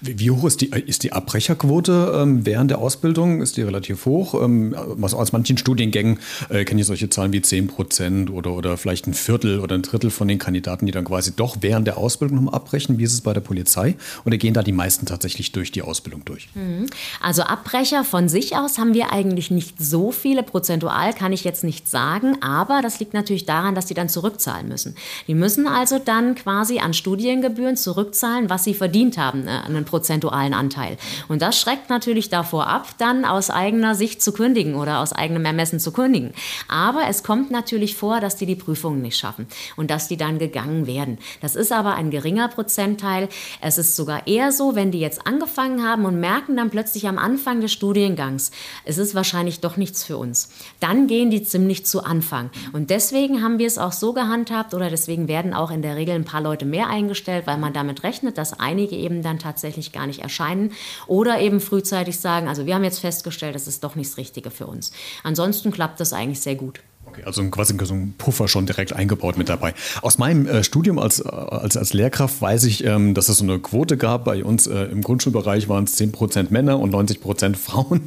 Wie, 0.02 0.20
wie, 0.20 0.32
hoch 0.32 0.46
ist 0.46 0.62
die, 0.62 0.70
ist 0.70 1.04
die 1.04 1.14
Abbrecherquote 1.14 2.20
ähm, 2.22 2.46
während 2.46 2.72
der 2.72 2.80
Ausbildung? 2.80 3.42
Ist 3.42 3.58
die 3.58 3.62
relativ 3.62 4.06
hoch? 4.06 4.34
Ähm, 4.42 4.76
aus 4.76 5.32
manchen 5.32 5.58
Studiengängen 5.58 6.20
äh, 6.50 6.66
kenne 6.66 6.82
ich 6.82 6.88
solche 6.88 7.10
Zahlen 7.10 7.34
wie 7.34 7.42
10 7.42 7.68
Prozent 7.68 8.30
oder, 8.30 8.52
oder 8.54 8.78
vielleicht 8.78 9.08
ein 9.08 9.14
Viertel 9.14 9.60
oder 9.60 9.76
ein 9.76 9.82
Drittel 9.82 10.10
von 10.10 10.28
den 10.28 10.40
Kandidaten, 10.40 10.86
die 10.86 10.92
dann 10.92 11.06
quasi 11.06 11.34
doch 11.36 11.58
während 11.62 11.88
der 11.88 11.98
Ausbildung 11.98 12.50
abbrechen. 12.50 12.98
Wie 12.98 13.04
ist 13.04 13.14
es 13.14 13.22
bei 13.22 13.34
der 13.34 13.42
Polizei? 13.42 13.96
Oder 14.26 14.38
gehen 14.38 14.54
da 14.54 14.64
die 14.64 14.72
meisten 14.72 15.06
tatsächlich 15.06 15.52
durch 15.52 15.72
die 15.72 15.82
Ausbildung 15.82 16.24
durch? 16.26 16.50
Mhm. 16.56 16.88
Also 17.22 17.44
Abbrecher 17.44 18.04
von 18.04 18.30
sich 18.30 18.56
aus 18.56 18.78
haben 18.78 18.94
wir 18.94 19.12
eigentlich 19.12 19.52
nicht 19.52 19.82
so 19.82 20.12
viele. 20.12 20.44
Prozentual 20.44 21.14
kann 21.14 21.34
ich 21.34 21.44
jetzt 21.44 21.64
nicht 21.64 21.90
sagen, 21.90 22.38
aber 22.42 22.82
das 22.82 23.00
liegt 23.00 23.14
natürlich 23.14 23.46
daran, 23.46 23.76
dass 23.76 23.88
sie 23.88 23.94
dann 23.94 24.10
zurückzahlen 24.10 24.68
müssen. 24.68 24.96
Die 25.28 25.36
müssen 25.36 25.68
also 25.68 26.00
dann 26.00 26.36
quasi 26.36 26.80
an 26.80 26.94
Studiengebühren 26.94 27.76
zurückzahlen, 27.76 28.50
was 28.50 28.64
sie 28.64 28.74
verdient 28.74 29.18
haben 29.18 29.41
haben, 29.48 29.48
äh, 29.48 29.66
einen 29.66 29.86
prozentualen 29.86 30.54
Anteil. 30.54 30.98
Und 31.28 31.42
das 31.42 31.60
schreckt 31.60 31.90
natürlich 31.90 32.30
davor 32.30 32.68
ab, 32.68 32.88
dann 32.98 33.26
aus 33.26 33.50
eigener 33.50 33.96
Sicht 33.96 34.22
zu 34.22 34.32
kündigen 34.32 34.76
oder 34.76 35.00
aus 35.00 35.14
eigenem 35.14 35.46
Ermessen 35.46 35.80
zu 35.80 35.92
kündigen. 35.92 36.34
Aber 36.68 37.02
es 37.10 37.24
kommt 37.24 37.52
natürlich 37.52 37.96
vor, 37.96 38.20
dass 38.20 38.36
die 38.36 38.46
die 38.46 38.56
Prüfungen 38.56 39.02
nicht 39.02 39.18
schaffen 39.18 39.48
und 39.76 39.92
dass 39.92 40.08
die 40.08 40.18
dann 40.18 40.40
gegangen 40.40 40.88
werden. 40.88 41.20
Das 41.42 41.56
ist 41.56 41.72
aber 41.72 41.96
ein 41.96 42.12
geringer 42.12 42.48
Prozentteil. 42.48 43.30
Es 43.62 43.78
ist 43.78 43.96
sogar 43.96 44.28
eher 44.28 44.52
so, 44.52 44.76
wenn 44.76 44.92
die 44.92 45.00
jetzt 45.00 45.26
angefangen 45.28 45.84
haben 45.84 46.06
und 46.06 46.20
merken 46.20 46.58
dann 46.58 46.70
plötzlich 46.70 47.08
am 47.08 47.18
Anfang 47.18 47.62
des 47.62 47.72
Studiengangs, 47.72 48.52
es 48.86 48.98
ist 48.98 49.16
wahrscheinlich 49.16 49.60
doch 49.60 49.78
nichts 49.78 50.04
für 50.04 50.18
uns. 50.18 50.50
Dann 50.80 51.08
gehen 51.08 51.32
die 51.32 51.44
ziemlich 51.44 51.86
zu 51.86 52.04
Anfang. 52.04 52.50
Und 52.74 52.90
deswegen 52.90 53.44
haben 53.44 53.60
wir 53.60 53.68
es 53.68 53.78
auch 53.78 53.92
so 53.92 54.14
gehandhabt 54.14 54.74
oder 54.74 54.90
deswegen 54.90 55.28
werden 55.28 55.54
auch 55.54 55.72
in 55.72 55.82
der 55.82 55.96
Regel 55.96 56.16
ein 56.16 56.26
paar 56.26 56.42
Leute 56.42 56.66
mehr 56.66 56.88
eingestellt, 56.88 57.48
weil 57.48 57.58
man 57.58 57.74
damit 57.74 58.04
rechnet, 58.04 58.38
dass 58.38 58.60
einige 58.60 58.96
eben 58.96 59.22
dann 59.22 59.31
dann 59.32 59.40
tatsächlich 59.40 59.92
gar 59.92 60.08
nicht 60.08 60.20
erscheinen 60.20 60.74
oder 61.08 61.40
eben 61.40 61.60
frühzeitig 61.60 62.20
sagen, 62.20 62.48
also 62.48 62.66
wir 62.66 62.76
haben 62.76 62.84
jetzt 62.84 63.00
festgestellt, 63.00 63.56
das 63.56 63.68
ist 63.68 63.84
doch 63.84 63.96
nicht 63.96 64.12
das 64.12 64.18
Richtige 64.18 64.52
für 64.52 64.68
uns. 64.68 64.92
Ansonsten 65.24 65.72
klappt 65.72 66.00
das 66.00 66.14
eigentlich 66.14 66.42
sehr 66.42 66.56
gut. 66.56 66.82
Okay, 67.12 67.24
also 67.26 67.44
quasi 67.50 67.76
so 67.84 67.94
ein 67.94 68.14
Puffer 68.18 68.48
schon 68.48 68.66
direkt 68.66 68.94
eingebaut 68.94 69.38
mit 69.38 69.50
dabei. 69.50 69.74
Aus 70.02 70.18
meinem 70.18 70.48
äh, 70.48 70.64
Studium 70.64 70.98
als, 70.98 71.20
äh, 71.20 71.28
als, 71.28 71.76
als 71.76 71.92
Lehrkraft 71.92 72.42
weiß 72.42 72.64
ich, 72.64 72.86
ähm, 72.86 73.14
dass 73.14 73.28
es 73.28 73.40
so 73.40 73.44
eine 73.44 73.60
Quote 73.60 73.98
gab. 73.98 74.24
Bei 74.24 74.46
uns 74.46 74.66
äh, 74.66 74.86
im 74.86 75.02
Grundschulbereich 75.02 75.68
waren 75.68 75.84
es 75.84 76.00
10% 76.00 76.52
Männer 76.52 76.80
und 76.80 76.96
90% 76.96 77.56
Frauen. 77.58 78.04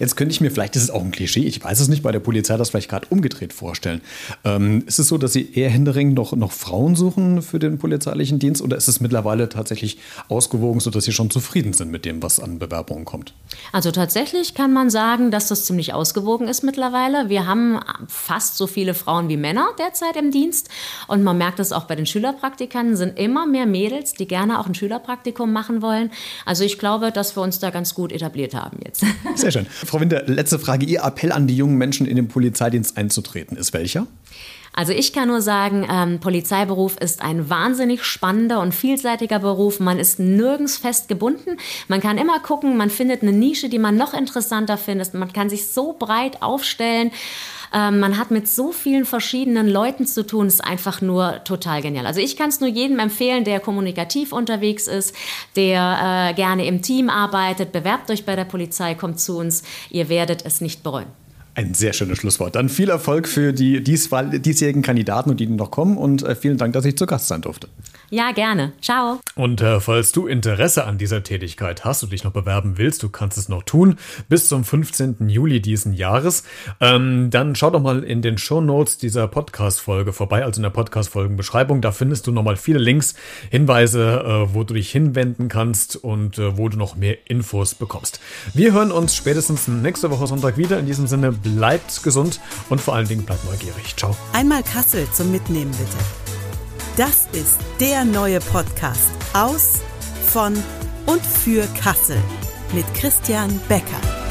Jetzt 0.00 0.16
könnte 0.16 0.32
ich 0.32 0.40
mir, 0.40 0.50
vielleicht 0.50 0.76
ist 0.76 0.84
es 0.84 0.90
auch 0.90 1.02
ein 1.02 1.10
Klischee, 1.10 1.44
ich 1.44 1.62
weiß 1.62 1.78
es 1.80 1.88
nicht, 1.88 2.02
bei 2.02 2.10
der 2.10 2.20
Polizei 2.20 2.56
das 2.56 2.70
vielleicht 2.70 2.88
gerade 2.88 3.06
umgedreht 3.10 3.52
vorstellen. 3.52 4.00
Ähm, 4.44 4.84
ist 4.86 4.98
es 4.98 5.08
so, 5.08 5.18
dass 5.18 5.34
Sie 5.34 5.52
eher 5.52 5.68
händeringend 5.68 6.14
noch, 6.14 6.34
noch 6.34 6.52
Frauen 6.52 6.96
suchen 6.96 7.42
für 7.42 7.58
den 7.58 7.76
polizeilichen 7.76 8.38
Dienst 8.38 8.62
oder 8.62 8.78
ist 8.78 8.88
es 8.88 9.00
mittlerweile 9.00 9.50
tatsächlich 9.50 9.98
ausgewogen, 10.28 10.80
sodass 10.80 11.04
Sie 11.04 11.12
schon 11.12 11.28
zufrieden 11.28 11.74
sind 11.74 11.90
mit 11.90 12.06
dem, 12.06 12.22
was 12.22 12.40
an 12.40 12.58
Bewerbungen 12.58 13.04
kommt? 13.04 13.34
Also 13.72 13.90
tatsächlich 13.90 14.54
kann 14.54 14.72
man 14.72 14.88
sagen, 14.88 15.30
dass 15.30 15.48
das 15.48 15.66
ziemlich 15.66 15.92
ausgewogen 15.92 16.48
ist 16.48 16.64
mittlerweile. 16.64 17.28
Wir 17.28 17.46
haben 17.46 17.78
fast 18.22 18.56
so 18.56 18.66
viele 18.66 18.94
Frauen 18.94 19.28
wie 19.28 19.36
Männer 19.36 19.68
derzeit 19.78 20.16
im 20.16 20.30
Dienst. 20.30 20.68
Und 21.08 21.24
man 21.24 21.36
merkt 21.38 21.58
es 21.60 21.72
auch 21.72 21.84
bei 21.84 21.96
den 21.96 22.06
Schülerpraktikanten, 22.06 22.96
sind 22.96 23.18
immer 23.18 23.46
mehr 23.46 23.66
Mädels, 23.66 24.14
die 24.14 24.26
gerne 24.26 24.60
auch 24.60 24.66
ein 24.66 24.74
Schülerpraktikum 24.74 25.52
machen 25.52 25.82
wollen. 25.82 26.10
Also 26.46 26.64
ich 26.64 26.78
glaube, 26.78 27.10
dass 27.10 27.36
wir 27.36 27.42
uns 27.42 27.58
da 27.58 27.70
ganz 27.70 27.94
gut 27.94 28.12
etabliert 28.12 28.54
haben 28.54 28.78
jetzt. 28.84 29.04
Sehr 29.34 29.50
schön. 29.50 29.66
Frau 29.66 30.00
Winter, 30.00 30.22
letzte 30.26 30.58
Frage. 30.58 30.86
Ihr 30.86 31.02
Appell 31.02 31.32
an 31.32 31.46
die 31.46 31.56
jungen 31.56 31.76
Menschen 31.76 32.06
in 32.06 32.16
den 32.16 32.28
Polizeidienst 32.28 32.96
einzutreten 32.96 33.56
ist 33.56 33.72
welcher? 33.72 34.06
Also 34.74 34.92
ich 34.92 35.12
kann 35.12 35.28
nur 35.28 35.42
sagen, 35.42 35.86
ähm, 35.90 36.18
Polizeiberuf 36.18 36.96
ist 36.96 37.22
ein 37.22 37.50
wahnsinnig 37.50 38.04
spannender 38.04 38.60
und 38.60 38.74
vielseitiger 38.74 39.38
Beruf. 39.38 39.80
Man 39.80 39.98
ist 39.98 40.18
nirgends 40.18 40.78
fest 40.78 41.08
gebunden. 41.08 41.58
Man 41.88 42.00
kann 42.00 42.16
immer 42.16 42.40
gucken, 42.40 42.76
man 42.76 42.88
findet 42.88 43.22
eine 43.22 43.32
Nische, 43.32 43.68
die 43.68 43.78
man 43.78 43.96
noch 43.96 44.14
interessanter 44.14 44.78
findet. 44.78 45.12
Man 45.12 45.32
kann 45.32 45.50
sich 45.50 45.68
so 45.68 45.94
breit 45.98 46.42
aufstellen. 46.42 47.10
Ähm, 47.74 48.00
man 48.00 48.18
hat 48.18 48.30
mit 48.30 48.48
so 48.48 48.72
vielen 48.72 49.04
verschiedenen 49.04 49.68
Leuten 49.68 50.06
zu 50.06 50.26
tun, 50.26 50.46
ist 50.46 50.64
einfach 50.64 51.00
nur 51.00 51.44
total 51.44 51.82
genial. 51.82 52.06
Also 52.06 52.20
ich 52.20 52.36
kann 52.36 52.48
es 52.48 52.60
nur 52.60 52.68
jedem 52.68 52.98
empfehlen, 52.98 53.44
der 53.44 53.60
kommunikativ 53.60 54.32
unterwegs 54.32 54.86
ist, 54.86 55.14
der 55.56 56.30
äh, 56.30 56.34
gerne 56.34 56.66
im 56.66 56.82
Team 56.82 57.10
arbeitet. 57.10 57.72
Bewerbt 57.72 58.10
euch 58.10 58.24
bei 58.24 58.36
der 58.36 58.44
Polizei, 58.44 58.94
kommt 58.94 59.20
zu 59.20 59.38
uns. 59.38 59.62
Ihr 59.90 60.08
werdet 60.08 60.44
es 60.44 60.60
nicht 60.60 60.82
bereuen. 60.82 61.21
Ein 61.54 61.74
sehr 61.74 61.92
schönes 61.92 62.18
Schlusswort. 62.18 62.56
Dann 62.56 62.70
viel 62.70 62.88
Erfolg 62.88 63.28
für 63.28 63.52
die 63.52 63.82
diesjährigen 63.82 64.80
Kandidaten 64.80 65.28
und 65.28 65.38
die 65.38 65.46
noch 65.46 65.70
kommen 65.70 65.98
und 65.98 66.22
äh, 66.22 66.34
vielen 66.34 66.56
Dank, 66.56 66.72
dass 66.72 66.86
ich 66.86 66.96
zu 66.96 67.04
Gast 67.04 67.28
sein 67.28 67.42
durfte. 67.42 67.68
Ja, 68.08 68.32
gerne. 68.32 68.72
Ciao. 68.82 69.20
Und 69.36 69.62
äh, 69.62 69.80
falls 69.80 70.12
du 70.12 70.26
Interesse 70.26 70.84
an 70.84 70.98
dieser 70.98 71.22
Tätigkeit 71.22 71.84
hast 71.84 72.02
und 72.02 72.12
dich 72.12 72.24
noch 72.24 72.32
bewerben 72.32 72.76
willst, 72.76 73.02
du 73.02 73.08
kannst 73.08 73.38
es 73.38 73.48
noch 73.48 73.62
tun, 73.62 73.96
bis 74.28 74.48
zum 74.48 74.64
15. 74.64 75.28
Juli 75.28 75.60
diesen 75.60 75.94
Jahres, 75.94 76.44
ähm, 76.80 77.30
dann 77.30 77.54
schau 77.54 77.70
doch 77.70 77.80
mal 77.80 78.02
in 78.02 78.20
den 78.20 78.36
Show 78.38 78.60
Notes 78.60 78.98
dieser 78.98 79.28
Podcast-Folge 79.28 80.12
vorbei, 80.12 80.44
also 80.44 80.58
in 80.58 80.62
der 80.62 80.70
Podcast-Folgenbeschreibung. 80.70 81.80
Da 81.80 81.92
findest 81.92 82.26
du 82.26 82.32
nochmal 82.32 82.56
viele 82.56 82.78
Links, 82.78 83.14
Hinweise, 83.50 84.22
äh, 84.24 84.54
wo 84.54 84.64
du 84.64 84.74
dich 84.74 84.90
hinwenden 84.90 85.48
kannst 85.48 85.96
und 85.96 86.38
äh, 86.38 86.56
wo 86.58 86.68
du 86.68 86.76
noch 86.76 86.96
mehr 86.96 87.16
Infos 87.30 87.74
bekommst. 87.74 88.20
Wir 88.52 88.72
hören 88.72 88.92
uns 88.92 89.14
spätestens 89.14 89.68
nächste 89.68 90.10
Woche 90.10 90.26
Sonntag 90.26 90.58
wieder. 90.58 90.78
In 90.78 90.86
diesem 90.86 91.06
Sinne, 91.06 91.32
bleibt 91.42 92.02
gesund 92.02 92.40
und 92.68 92.80
vor 92.80 92.94
allen 92.94 93.08
Dingen 93.08 93.24
bleibt 93.24 93.44
neugierig. 93.44 93.96
Ciao. 93.96 94.16
Einmal 94.32 94.62
Kassel 94.62 95.08
zum 95.12 95.30
Mitnehmen 95.30 95.70
bitte. 95.72 95.96
Das 96.96 97.26
ist 97.32 97.58
der 97.80 98.04
neue 98.04 98.40
Podcast 98.40 99.10
aus, 99.32 99.80
von 100.26 100.54
und 101.06 101.24
für 101.24 101.66
Kassel 101.80 102.18
mit 102.72 102.84
Christian 102.94 103.60
Becker. 103.68 104.21